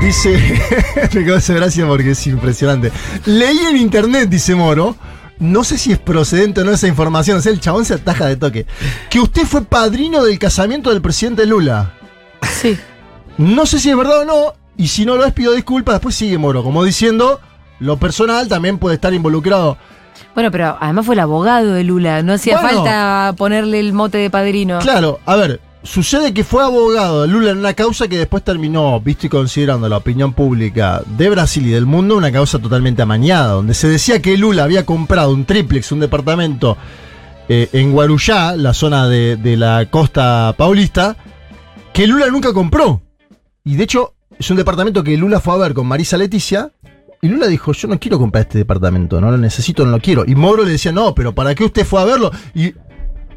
Dice, 0.00 0.36
me 1.14 1.24
causa 1.24 1.54
gracia 1.54 1.86
porque 1.86 2.10
es 2.10 2.26
impresionante. 2.26 2.92
Leí 3.24 3.66
en 3.70 3.76
internet, 3.76 4.28
dice 4.28 4.54
Moro, 4.54 4.96
no 5.42 5.64
sé 5.64 5.76
si 5.76 5.92
es 5.92 5.98
procedente 5.98 6.60
o 6.60 6.64
no 6.64 6.70
esa 6.72 6.86
información, 6.88 7.38
o 7.38 7.40
sea, 7.42 7.52
el 7.52 7.60
chabón 7.60 7.84
se 7.84 7.94
ataja 7.94 8.26
de 8.26 8.36
toque, 8.36 8.66
que 9.10 9.20
usted 9.20 9.42
fue 9.42 9.64
padrino 9.64 10.22
del 10.24 10.38
casamiento 10.38 10.90
del 10.90 11.02
presidente 11.02 11.44
Lula. 11.46 11.94
Sí. 12.60 12.78
No 13.38 13.66
sé 13.66 13.78
si 13.78 13.90
es 13.90 13.96
verdad 13.96 14.20
o 14.20 14.24
no, 14.24 14.54
y 14.76 14.88
si 14.88 15.04
no 15.04 15.16
lo 15.16 15.24
es, 15.24 15.32
pido 15.32 15.52
disculpas, 15.52 15.96
después 15.96 16.14
sigue 16.14 16.38
Moro, 16.38 16.62
como 16.62 16.84
diciendo, 16.84 17.40
lo 17.80 17.96
personal 17.96 18.48
también 18.48 18.78
puede 18.78 18.94
estar 18.94 19.12
involucrado. 19.12 19.76
Bueno, 20.34 20.50
pero 20.50 20.78
además 20.80 21.04
fue 21.04 21.14
el 21.14 21.20
abogado 21.20 21.72
de 21.72 21.84
Lula. 21.84 22.22
No 22.22 22.32
hacía 22.32 22.60
Bueno. 22.60 22.78
falta 22.84 23.34
ponerle 23.36 23.80
el 23.80 23.92
mote 23.92 24.18
de 24.18 24.30
padrino. 24.30 24.78
Claro, 24.78 25.20
a 25.26 25.36
ver, 25.36 25.60
sucede 25.82 26.32
que 26.32 26.44
fue 26.44 26.62
abogado 26.62 27.22
de 27.22 27.28
Lula 27.28 27.50
en 27.50 27.58
una 27.58 27.74
causa 27.74 28.08
que 28.08 28.18
después 28.18 28.42
terminó, 28.42 29.00
visto 29.00 29.26
y 29.26 29.28
considerando 29.28 29.88
la 29.88 29.96
opinión 29.96 30.32
pública 30.32 31.02
de 31.06 31.30
Brasil 31.30 31.66
y 31.66 31.70
del 31.70 31.86
mundo, 31.86 32.16
una 32.16 32.32
causa 32.32 32.58
totalmente 32.58 33.02
amañada, 33.02 33.52
donde 33.52 33.74
se 33.74 33.88
decía 33.88 34.22
que 34.22 34.36
Lula 34.36 34.64
había 34.64 34.86
comprado 34.86 35.32
un 35.32 35.44
triplex, 35.44 35.92
un 35.92 36.00
departamento 36.00 36.76
eh, 37.48 37.68
en 37.72 37.92
Guarujá, 37.92 38.56
la 38.56 38.72
zona 38.72 39.08
de, 39.08 39.56
la 39.56 39.86
costa 39.90 40.54
paulista, 40.56 41.16
que 41.92 42.06
Lula 42.06 42.28
nunca 42.28 42.52
compró. 42.52 43.02
Y 43.64 43.76
de 43.76 43.84
hecho, 43.84 44.14
es 44.38 44.50
un 44.50 44.56
departamento 44.56 45.02
que 45.02 45.16
Lula 45.16 45.40
fue 45.40 45.54
a 45.54 45.58
ver 45.58 45.74
con 45.74 45.86
Marisa 45.86 46.16
Leticia. 46.16 46.70
Y 47.20 47.28
Lula 47.28 47.46
dijo, 47.46 47.72
yo 47.72 47.86
no 47.86 48.00
quiero 48.00 48.18
comprar 48.18 48.42
este 48.42 48.58
departamento, 48.58 49.20
no 49.20 49.30
lo 49.30 49.38
necesito, 49.38 49.84
no 49.84 49.92
lo 49.92 50.00
quiero. 50.00 50.24
Y 50.26 50.34
Moro 50.34 50.64
le 50.64 50.72
decía, 50.72 50.90
no, 50.90 51.14
pero 51.14 51.32
¿para 51.34 51.54
qué 51.54 51.64
usted 51.64 51.86
fue 51.86 52.00
a 52.00 52.04
verlo? 52.04 52.32
Y 52.52 52.74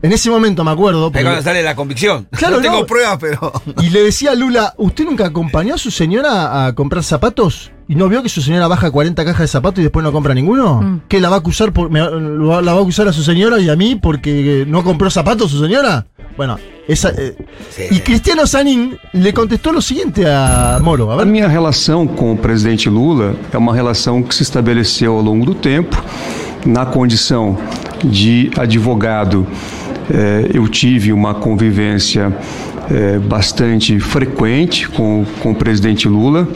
en 0.05 0.13
ese 0.13 0.29
momento 0.29 0.63
me 0.63 0.71
acuerdo... 0.71 1.05
Ahí 1.05 1.11
porque- 1.11 1.23
cuando 1.23 1.41
sale 1.41 1.63
la 1.63 1.75
convicción. 1.75 2.27
Claro, 2.37 2.57
no 2.57 2.61
tengo 2.61 2.79
no. 2.79 2.85
pruebas, 2.85 3.17
pero. 3.19 3.51
y 3.81 3.89
le 3.89 4.03
decía 4.03 4.31
a 4.31 4.35
Lula, 4.35 4.73
¿usted 4.77 5.05
nunca 5.05 5.25
acompañó 5.27 5.75
a 5.75 5.77
su 5.77 5.91
señora 5.91 6.65
a 6.67 6.73
comprar 6.75 7.03
zapatos? 7.03 7.71
¿Y 7.87 7.93
no 7.95 8.09
vio 8.09 8.23
que 8.23 8.29
su 8.29 8.41
señora 8.41 8.67
baja 8.67 8.89
40 8.89 9.23
cajas 9.23 9.41
de 9.41 9.47
zapatos 9.47 9.79
y 9.79 9.83
después 9.83 10.03
no 10.03 10.11
compra 10.11 10.33
ninguno? 10.33 10.81
Mm. 10.81 11.01
¿Que 11.07 11.19
la 11.19 11.29
va 11.29 11.35
a 11.35 11.39
acusar 11.39 11.71
por, 11.71 11.89
me- 11.91 11.99
la 11.99 12.73
va 12.73 12.79
a 12.79 12.81
acusar 12.81 13.07
a 13.07 13.13
su 13.13 13.23
señora 13.23 13.59
y 13.59 13.69
a 13.69 13.75
mí 13.75 13.95
porque 13.95 14.65
no 14.67 14.83
compró 14.83 15.09
zapatos 15.11 15.51
su 15.51 15.61
señora? 15.61 16.05
Bueno, 16.35 16.57
esa, 16.87 17.09
eh, 17.09 17.35
Sí. 17.69 17.99
Cristiano 18.01 18.45
Sanín 18.47 18.97
le 19.13 19.33
contestó 19.33 19.71
lo 19.71 19.81
siguiente 19.81 20.25
a 20.27 20.79
Moro. 20.81 21.11
A 21.19 21.23
minha 21.25 21.47
relação 21.47 22.07
com 22.07 22.33
o 22.33 22.37
presidente 22.37 22.89
Lula 22.89 23.35
é 23.53 23.57
uma 23.57 23.73
relação 23.73 24.21
que 24.23 24.33
se 24.35 24.43
estabeleceu 24.43 25.13
ao 25.13 25.21
longo 25.21 25.45
do 25.45 25.55
tempo. 25.55 25.95
Na 26.65 26.85
condição 26.87 27.55
de 28.03 28.49
advogado, 28.57 29.45
eh, 30.09 30.51
eu 30.53 30.67
tive 30.67 31.11
uma 31.11 31.33
convivência 31.33 32.35
eh, 32.89 33.19
bastante 33.19 33.99
frequente 33.99 34.87
com, 34.89 35.25
com 35.41 35.51
o 35.51 35.55
presidente 35.55 36.07
Lula. 36.07 36.47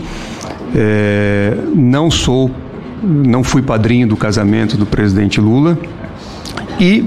Eh, 0.76 1.58
não 1.76 2.12
sou, 2.12 2.52
não 3.04 3.44
fui 3.44 3.62
padrinho 3.62 4.08
do 4.08 4.18
casamento 4.18 4.78
do 4.78 4.86
presidente 4.86 5.40
Lula. 5.40 5.78
E 6.80 7.04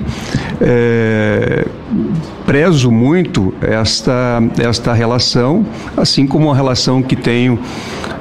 prezo 2.44 2.90
muito 2.90 3.54
esta, 3.62 4.42
esta 4.58 4.92
relação, 4.92 5.64
assim 5.96 6.26
como 6.26 6.50
a 6.50 6.54
relação 6.54 7.02
que 7.02 7.16
tenho 7.16 7.58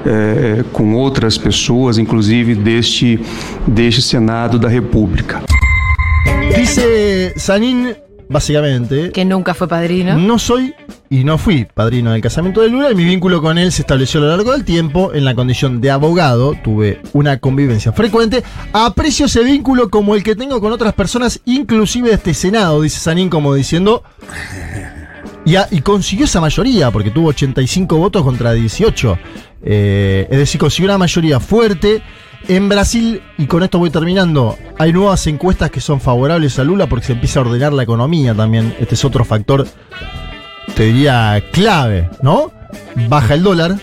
eh, 0.05 0.63
com 0.71 0.95
outras 0.95 1.37
pessoas, 1.37 1.99
inclusive 1.99 2.55
deste, 2.55 3.19
deste 3.67 4.01
Senado 4.01 4.57
da 4.57 4.67
República. 4.67 5.43
Dice 6.55 7.33
Sanín, 7.37 7.93
básicamente, 8.31 9.11
Que 9.11 9.25
nunca 9.25 9.53
fue 9.53 9.67
padrino. 9.67 10.17
No 10.17 10.39
soy 10.39 10.73
y 11.09 11.23
no 11.23 11.37
fui 11.37 11.65
padrino 11.65 12.11
del 12.11 12.21
casamiento 12.21 12.61
de 12.61 12.69
Lula 12.69 12.91
y 12.91 12.95
mi 12.95 13.03
vínculo 13.03 13.41
con 13.41 13.57
él 13.57 13.71
se 13.71 13.81
estableció 13.81 14.19
a 14.19 14.23
lo 14.23 14.29
largo 14.29 14.51
del 14.53 14.63
tiempo. 14.65 15.11
En 15.13 15.25
la 15.25 15.35
condición 15.35 15.81
de 15.81 15.91
abogado 15.91 16.55
tuve 16.63 17.01
una 17.13 17.37
convivencia 17.39 17.91
frecuente. 17.91 18.43
Aprecio 18.73 19.25
ese 19.25 19.43
vínculo 19.43 19.89
como 19.89 20.15
el 20.15 20.23
que 20.23 20.35
tengo 20.35 20.59
con 20.61 20.71
otras 20.71 20.93
personas, 20.93 21.41
inclusive 21.45 22.09
de 22.09 22.15
este 22.15 22.33
Senado, 22.33 22.81
dice 22.81 22.99
Sanín 22.99 23.29
como 23.29 23.53
diciendo... 23.53 24.03
Y, 25.43 25.55
a- 25.55 25.67
y 25.71 25.81
consiguió 25.81 26.25
esa 26.25 26.39
mayoría, 26.39 26.91
porque 26.91 27.09
tuvo 27.09 27.29
85 27.29 27.97
votos 27.97 28.23
contra 28.23 28.53
18. 28.53 29.17
Eh, 29.63 30.27
es 30.29 30.37
decir, 30.37 30.59
consiguió 30.59 30.89
una 30.89 30.99
mayoría 30.99 31.39
fuerte. 31.39 32.03
En 32.47 32.67
Brasil, 32.69 33.21
y 33.37 33.45
con 33.45 33.63
esto 33.63 33.79
voy 33.79 33.89
terminando, 33.91 34.57
hay 34.77 34.91
nuevas 34.91 35.25
encuestas 35.27 35.71
que 35.71 35.79
son 35.79 36.01
favorables 36.01 36.57
a 36.59 36.63
Lula 36.63 36.87
porque 36.87 37.05
se 37.05 37.13
empieza 37.13 37.39
a 37.39 37.43
ordenar 37.43 37.71
la 37.71 37.83
economía 37.83 38.33
también. 38.33 38.75
Este 38.79 38.95
es 38.95 39.05
otro 39.05 39.23
factor, 39.23 39.67
te 40.75 40.83
diría, 40.83 41.41
clave, 41.51 42.09
¿no? 42.21 42.51
Baja 43.07 43.35
el 43.35 43.43
dólar, 43.43 43.77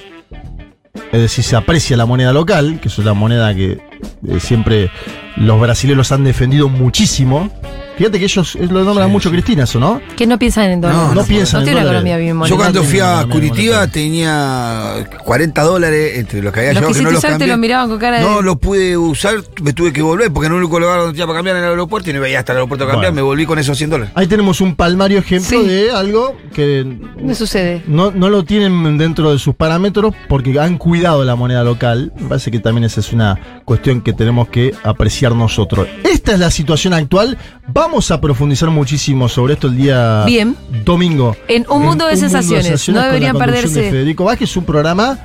es 1.13 1.21
decir, 1.21 1.45
se 1.45 1.57
aprecia 1.57 1.97
la 1.97 2.05
moneda 2.05 2.33
local, 2.33 2.81
que 2.81 2.89
es 2.89 2.99
una 2.99 3.15
moneda 3.15 3.55
que 3.55 3.81
eh, 4.27 4.41
siempre 4.41 4.91
los 5.37 5.61
brasileños 5.61 6.13
han 6.13 6.25
defendido 6.25 6.69
muchísimo. 6.69 7.51
Fíjate 7.99 8.19
que 8.19 8.25
ellos 8.25 8.55
eh, 8.57 8.67
lo 8.71 8.85
nombran 8.85 9.11
mucho 9.11 9.31
Cristina, 9.31 9.65
eso, 9.65 9.79
¿no? 9.81 10.01
Que 10.17 10.27
no 10.27 10.39
piensan 10.39 10.71
en 10.71 10.81
dólares. 10.81 11.03
No, 11.09 11.15
no 11.15 11.25
piensan 11.25 11.59
No 11.59 11.59
en 11.61 11.65
tiene 11.67 11.81
una 11.81 11.87
dólares. 11.91 12.11
economía 12.13 12.17
bien 12.17 12.49
Yo 12.49 12.57
cuando 12.57 12.83
fui 12.85 13.01
a 13.01 13.27
Curitiba 13.31 13.87
tenía 13.89 15.07
40 15.25 15.63
dólares 15.63 16.13
entre 16.19 16.43
los 16.43 16.53
que 16.53 16.61
había 16.61 16.73
Los 16.73 16.81
llevado 16.83 16.95
que 16.95 17.03
no 17.03 17.11
los 17.11 17.19
usar, 17.19 17.31
te 17.33 17.35
cambié. 17.35 17.49
lo 17.49 17.57
miraban 17.59 17.89
con 17.89 17.99
cara 17.99 18.19
de- 18.19 18.25
No 18.25 18.43
los 18.43 18.57
pude 18.59 18.97
usar, 18.97 19.35
me 19.63 19.73
tuve 19.73 19.93
que 19.93 20.03
volver 20.03 20.33
porque 20.33 20.47
en 20.47 20.53
el 20.53 20.59
único 20.61 20.79
lugar 20.81 20.99
donde 20.99 21.13
tenía 21.13 21.27
para 21.27 21.39
cambiar 21.39 21.57
era 21.57 21.67
el 21.67 21.71
aeropuerto 21.73 22.11
y 22.11 22.13
no 22.13 22.21
veía 22.21 22.39
hasta 22.39 22.53
el 22.53 22.59
aeropuerto 22.59 22.85
a 22.85 22.89
cambiar, 22.89 23.13
Bueno. 23.13 23.17
me 23.17 23.23
volví 23.23 23.47
con 23.47 23.59
esos 23.59 23.77
100 23.77 23.91
dólares. 23.91 24.13
Ahí 24.15 24.27
tenemos 24.27 24.61
un 24.61 24.75
palmario 24.75 25.19
ejemplo 25.19 25.61
Sí. 25.61 25.67
de 25.67 25.91
algo 25.91 26.37
que 26.55 26.87
¿Qué 27.27 27.35
sucede? 27.35 27.83
no, 27.87 28.11
no 28.11 28.29
lo 28.31 28.45
tienen 28.45 28.97
dentro 28.99 29.33
de 29.33 29.39
sus 29.39 29.55
parámetros 29.55 30.15
porque 30.29 30.59
han 30.61 30.79
cuidado 30.79 31.25
la 31.25 31.35
moneda 31.37 31.65
local. 31.65 32.13
Me 32.19 32.29
parece 32.29 32.51
que 32.51 32.61
también 32.61 32.85
esa 32.85 33.01
es 33.01 33.13
una 33.13 33.39
cuestión 33.65 34.01
que 34.03 34.13
tenemos 34.13 34.49
que 34.49 34.73
apreciar 34.85 35.35
nosotros. 35.35 35.89
Esta 36.05 36.33
es 36.35 36.39
la 36.39 36.51
situación 36.51 36.95
actual. 36.95 37.37
Vamos 37.71 37.88
a 38.11 38.21
profundizar 38.21 38.71
muchísimo 38.71 39.29
sobre 39.29 39.55
esto 39.55 39.67
el 39.67 39.77
día 39.77 40.25
Bien. 40.25 40.57
domingo. 40.85 41.37
En 41.49 41.67
Un 41.69 41.83
Mundo 41.83 42.07
de 42.07 42.17
Sensaciones. 42.17 42.89
No 42.89 42.95
con 42.95 43.03
la 43.03 43.07
deberían 43.07 43.37
perderse. 43.37 43.83
de 43.83 43.91
Federico 43.91 44.25
Vázquez, 44.25 44.57
un 44.57 44.65
programa 44.65 45.19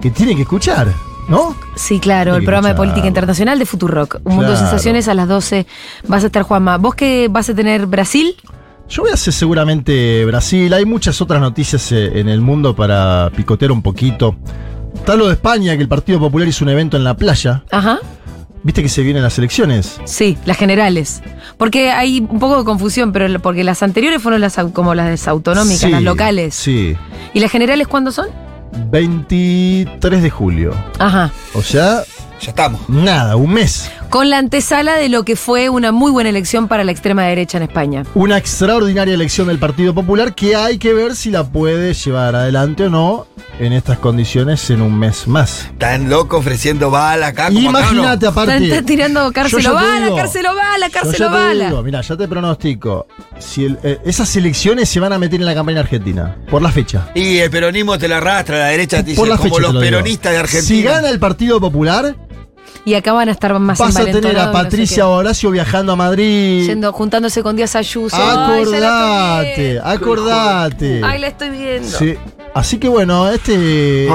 que 0.00 0.10
tiene 0.10 0.34
que 0.34 0.42
escuchar, 0.42 0.88
¿no? 1.28 1.54
Sí, 1.76 2.00
claro, 2.00 2.36
el 2.36 2.42
programa 2.42 2.68
de 2.68 2.74
política 2.74 3.06
internacional 3.06 3.58
de 3.58 3.66
Futurock. 3.66 4.20
Un 4.24 4.36
mundo 4.36 4.50
de 4.50 4.56
sensaciones 4.56 5.08
a 5.08 5.14
las 5.14 5.28
12. 5.28 5.66
Vas 6.08 6.24
a 6.24 6.26
estar, 6.26 6.42
Juanma. 6.42 6.78
¿Vos 6.78 6.94
qué 6.94 7.28
vas 7.30 7.48
a 7.48 7.54
tener 7.54 7.86
Brasil? 7.86 8.34
Yo 8.88 9.02
voy 9.02 9.12
a 9.12 9.14
hacer 9.14 9.32
seguramente 9.32 10.24
Brasil. 10.24 10.72
Hay 10.74 10.84
muchas 10.84 11.20
otras 11.20 11.40
noticias 11.40 11.92
eh, 11.92 12.18
en 12.18 12.28
el 12.28 12.40
mundo 12.40 12.74
para 12.74 13.30
picotear 13.36 13.70
un 13.70 13.82
poquito. 13.82 14.34
Está 14.94 15.14
lo 15.14 15.28
de 15.28 15.34
España, 15.34 15.76
que 15.76 15.82
el 15.82 15.88
Partido 15.88 16.18
Popular 16.18 16.48
hizo 16.48 16.64
un 16.64 16.70
evento 16.70 16.96
en 16.96 17.04
la 17.04 17.16
playa. 17.16 17.62
Ajá. 17.70 18.00
¿Viste 18.62 18.82
que 18.82 18.88
se 18.90 19.02
vienen 19.02 19.22
las 19.22 19.38
elecciones? 19.38 20.00
Sí, 20.04 20.36
las 20.44 20.56
generales. 20.58 21.22
Porque 21.56 21.90
hay 21.90 22.20
un 22.20 22.38
poco 22.38 22.58
de 22.58 22.64
confusión, 22.64 23.10
pero 23.12 23.40
porque 23.40 23.64
las 23.64 23.82
anteriores 23.82 24.22
fueron 24.22 24.40
las 24.42 24.56
como 24.72 24.94
las 24.94 25.26
autonómicas, 25.28 25.80
Sí, 25.80 25.88
las 25.90 26.02
locales. 26.02 26.54
Sí. 26.54 26.94
¿Y 27.32 27.40
las 27.40 27.50
generales 27.50 27.88
cuándo 27.88 28.12
son? 28.12 28.26
23 28.90 30.22
de 30.22 30.30
julio. 30.30 30.74
Ajá. 30.98 31.32
O 31.54 31.62
sea, 31.62 32.02
Ya 32.40 32.50
estamos. 32.50 32.86
nada, 32.88 33.36
un 33.36 33.52
mes. 33.52 33.90
Con 34.10 34.28
la 34.28 34.38
antesala 34.38 34.96
de 34.96 35.08
lo 35.08 35.24
que 35.24 35.36
fue 35.36 35.68
una 35.68 35.92
muy 35.92 36.10
buena 36.10 36.30
elección 36.30 36.66
para 36.66 36.82
la 36.82 36.90
extrema 36.90 37.22
derecha 37.26 37.58
en 37.58 37.62
España. 37.62 38.02
Una 38.16 38.38
extraordinaria 38.38 39.14
elección 39.14 39.46
del 39.46 39.60
Partido 39.60 39.94
Popular 39.94 40.34
que 40.34 40.56
hay 40.56 40.78
que 40.78 40.92
ver 40.92 41.14
si 41.14 41.30
la 41.30 41.44
puede 41.44 41.94
llevar 41.94 42.34
adelante 42.34 42.86
o 42.86 42.90
no 42.90 43.26
en 43.60 43.72
estas 43.72 43.98
condiciones 44.00 44.68
en 44.70 44.82
un 44.82 44.98
mes 44.98 45.28
más. 45.28 45.68
Tan 45.78 46.10
loco 46.10 46.38
ofreciendo 46.38 46.90
bala 46.90 47.28
acá. 47.28 47.50
Imagínate 47.52 48.26
aparte. 48.26 48.54
Están, 48.54 48.64
están 48.70 48.84
tirando 48.86 49.32
cárcelo 49.32 49.74
bala, 49.74 50.06
digo, 50.06 50.16
cárcelo 50.16 50.56
bala, 50.56 50.90
cárcelo 50.90 51.30
bala. 51.30 51.82
mira, 51.84 52.00
ya 52.00 52.16
te 52.16 52.26
pronostico. 52.26 53.06
Si 53.38 53.64
el- 53.66 53.78
eh, 53.84 54.00
esas 54.04 54.34
elecciones 54.34 54.88
se 54.88 54.98
van 54.98 55.12
a 55.12 55.18
meter 55.20 55.38
en 55.38 55.46
la 55.46 55.54
campaña 55.54 55.80
argentina, 55.80 56.36
por 56.50 56.62
la 56.62 56.72
fecha. 56.72 57.10
Y 57.14 57.38
el 57.38 57.48
peronismo 57.50 57.96
te 57.96 58.08
la 58.08 58.16
arrastra, 58.16 58.58
la 58.58 58.66
derecha 58.66 58.96
te 59.04 59.10
dice 59.10 59.16
Por 59.20 59.28
la 59.28 59.36
como 59.36 59.50
fecha 59.50 59.60
los 59.62 59.70
te 59.70 59.74
lo 59.74 59.80
digo. 59.82 59.90
peronistas 59.98 60.32
de 60.32 60.38
Argentina. 60.38 60.66
Si 60.76 60.82
gana 60.82 61.08
el 61.10 61.20
Partido 61.20 61.60
Popular, 61.60 62.16
Y 62.84 62.94
acá 62.94 63.12
van 63.12 63.28
a 63.28 63.32
estar 63.32 63.58
más 63.58 63.78
vas 63.78 63.96
a 63.96 64.04
tener 64.04 64.38
a 64.38 64.46
no 64.46 64.52
sé 64.52 64.64
Patricia 64.64 64.96
qué. 64.96 65.02
Horacio 65.02 65.50
viajando 65.50 65.92
a 65.92 65.96
Madrid. 65.96 66.66
Yendo, 66.66 66.92
juntándose 66.92 67.42
con 67.42 67.56
Díaz 67.56 67.76
Ayuso. 67.76 68.16
Ay, 68.16 68.62
estoy 68.62 68.82
Acordate, 68.82 69.80
acordate. 69.82 71.00
Ay, 71.04 71.18
la 71.18 71.26
estoy 71.28 71.50
viendo. 71.50 71.88
Sí. 71.88 72.16
Así 72.54 72.78
que 72.78 72.88
bueno, 72.88 73.30
este. 73.30 74.08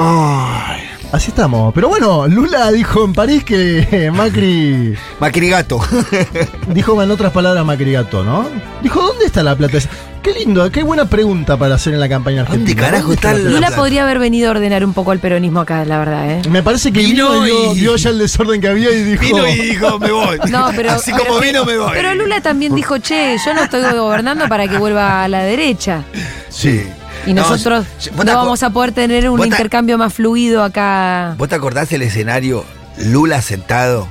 Así 1.12 1.28
estamos. 1.30 1.72
Pero 1.72 1.88
bueno, 1.88 2.26
Lula 2.26 2.70
dijo 2.72 3.04
en 3.04 3.12
París 3.12 3.44
que 3.44 4.10
Macri. 4.14 4.94
Macrigato. 5.20 5.80
Dijo 6.68 7.00
en 7.02 7.10
otras 7.10 7.32
palabras 7.32 7.64
Macri 7.64 7.92
gato, 7.92 8.22
¿no? 8.24 8.46
Dijo, 8.82 9.00
¿dónde 9.00 9.24
está 9.26 9.42
la 9.42 9.56
plata? 9.56 9.78
Qué 10.22 10.32
lindo, 10.34 10.68
qué 10.72 10.82
buena 10.82 11.04
pregunta 11.08 11.56
para 11.56 11.76
hacer 11.76 11.94
en 11.94 12.00
la 12.00 12.08
campaña 12.08 12.42
argentina. 12.42 12.66
¿Dónde 12.68 12.90
carajo 12.90 13.12
está 13.12 13.32
la 13.32 13.38
la 13.38 13.44
Lula 13.50 13.58
plata? 13.68 13.76
podría 13.76 14.02
haber 14.02 14.18
venido 14.18 14.48
a 14.48 14.50
ordenar 14.50 14.84
un 14.84 14.92
poco 14.92 15.12
al 15.12 15.20
peronismo 15.20 15.60
acá, 15.60 15.84
la 15.84 15.98
verdad, 16.00 16.28
¿eh? 16.28 16.42
Me 16.50 16.64
parece 16.64 16.92
que 16.92 16.98
Vino 17.00 17.40
vino, 17.40 17.46
y 17.46 17.50
vio, 17.50 17.72
y- 17.74 17.80
vio 17.80 17.96
ya 17.96 18.10
el 18.10 18.18
desorden 18.18 18.60
que 18.60 18.66
había 18.68 18.90
y 18.90 19.04
dijo. 19.04 19.22
Vino 19.22 19.46
y 19.46 19.54
dijo, 19.54 19.98
me 20.00 20.10
voy. 20.10 20.38
No, 20.50 20.68
pero. 20.74 20.90
Así 20.92 21.12
pero- 21.12 21.24
como 21.26 21.40
vino, 21.40 21.64
me 21.64 21.78
voy. 21.78 21.92
Pero 21.94 22.14
Lula 22.16 22.40
también 22.42 22.74
dijo, 22.74 22.98
che, 22.98 23.36
yo 23.46 23.54
no 23.54 23.62
estoy 23.62 23.82
gobernando 23.96 24.48
para 24.48 24.66
que 24.66 24.76
vuelva 24.78 25.22
a 25.22 25.28
la 25.28 25.44
derecha. 25.44 26.02
Sí. 26.48 26.82
Y 27.26 27.32
No, 27.34 27.42
nosotros 27.42 27.84
no 28.16 28.24
vamos 28.24 28.62
a 28.62 28.70
poder 28.70 28.92
tener 28.92 29.28
un 29.28 29.44
intercambio 29.44 29.98
más 29.98 30.14
fluido 30.14 30.62
acá. 30.62 31.34
¿Vos 31.38 31.48
te 31.48 31.54
acordás 31.56 31.92
el 31.92 32.02
escenario? 32.02 32.64
Lula 32.98 33.42
sentado, 33.42 34.08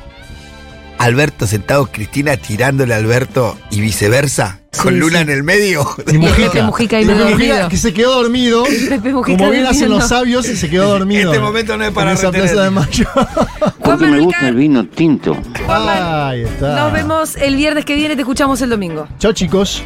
Alberto 1.00 1.48
sentado, 1.48 1.88
Cristina 1.88 2.38
tirándole 2.38 2.94
a 2.94 2.98
Alberto 2.98 3.58
y 3.72 3.82
viceversa, 3.82 4.60
con 4.82 4.94
Sí, 4.94 5.00
Lula 5.00 5.20
sí. 5.20 5.24
en 5.24 5.30
el 5.32 5.44
medio. 5.44 5.88
Y 6.00 6.04
Pepe 6.04 6.18
Mujica. 6.20 6.64
Mujica 6.64 6.98
ahí 6.98 7.04
Y 7.04 7.08
Pepe 7.08 7.24
Mujica, 7.32 7.70
que 7.70 7.78
se 7.78 7.94
quedó 7.94 8.14
dormido. 8.22 8.64
Pepe 8.90 9.12
Mujica 9.14 9.38
como 9.40 9.50
bien 9.52 9.66
hacen 9.66 9.90
los 9.90 10.08
sabios, 10.08 10.46
se 10.46 10.70
quedó 10.70 10.90
dormido. 10.90 11.32
Este 11.32 11.42
momento 11.44 11.76
no 11.78 11.86
es 11.86 11.92
para 11.92 12.12
En 12.12 12.18
esa 12.18 12.28
retener. 12.32 12.52
plaza 12.52 12.64
de 12.64 12.70
mayo. 12.70 13.08
Juanma 13.80 14.08
Rica, 14.18 14.52
vino 14.52 14.86
tinto. 14.88 15.36
Juanma, 15.66 16.30
Ahí 16.30 16.42
está. 16.44 16.76
Nos 16.76 16.94
vemos 16.94 17.36
el 17.38 17.56
viernes 17.56 17.86
que 17.86 17.96
viene, 17.96 18.16
te 18.16 18.22
escuchamos 18.22 18.62
el 18.62 18.70
domingo. 18.70 19.08
Chao, 19.20 19.32
chicos. 19.34 19.84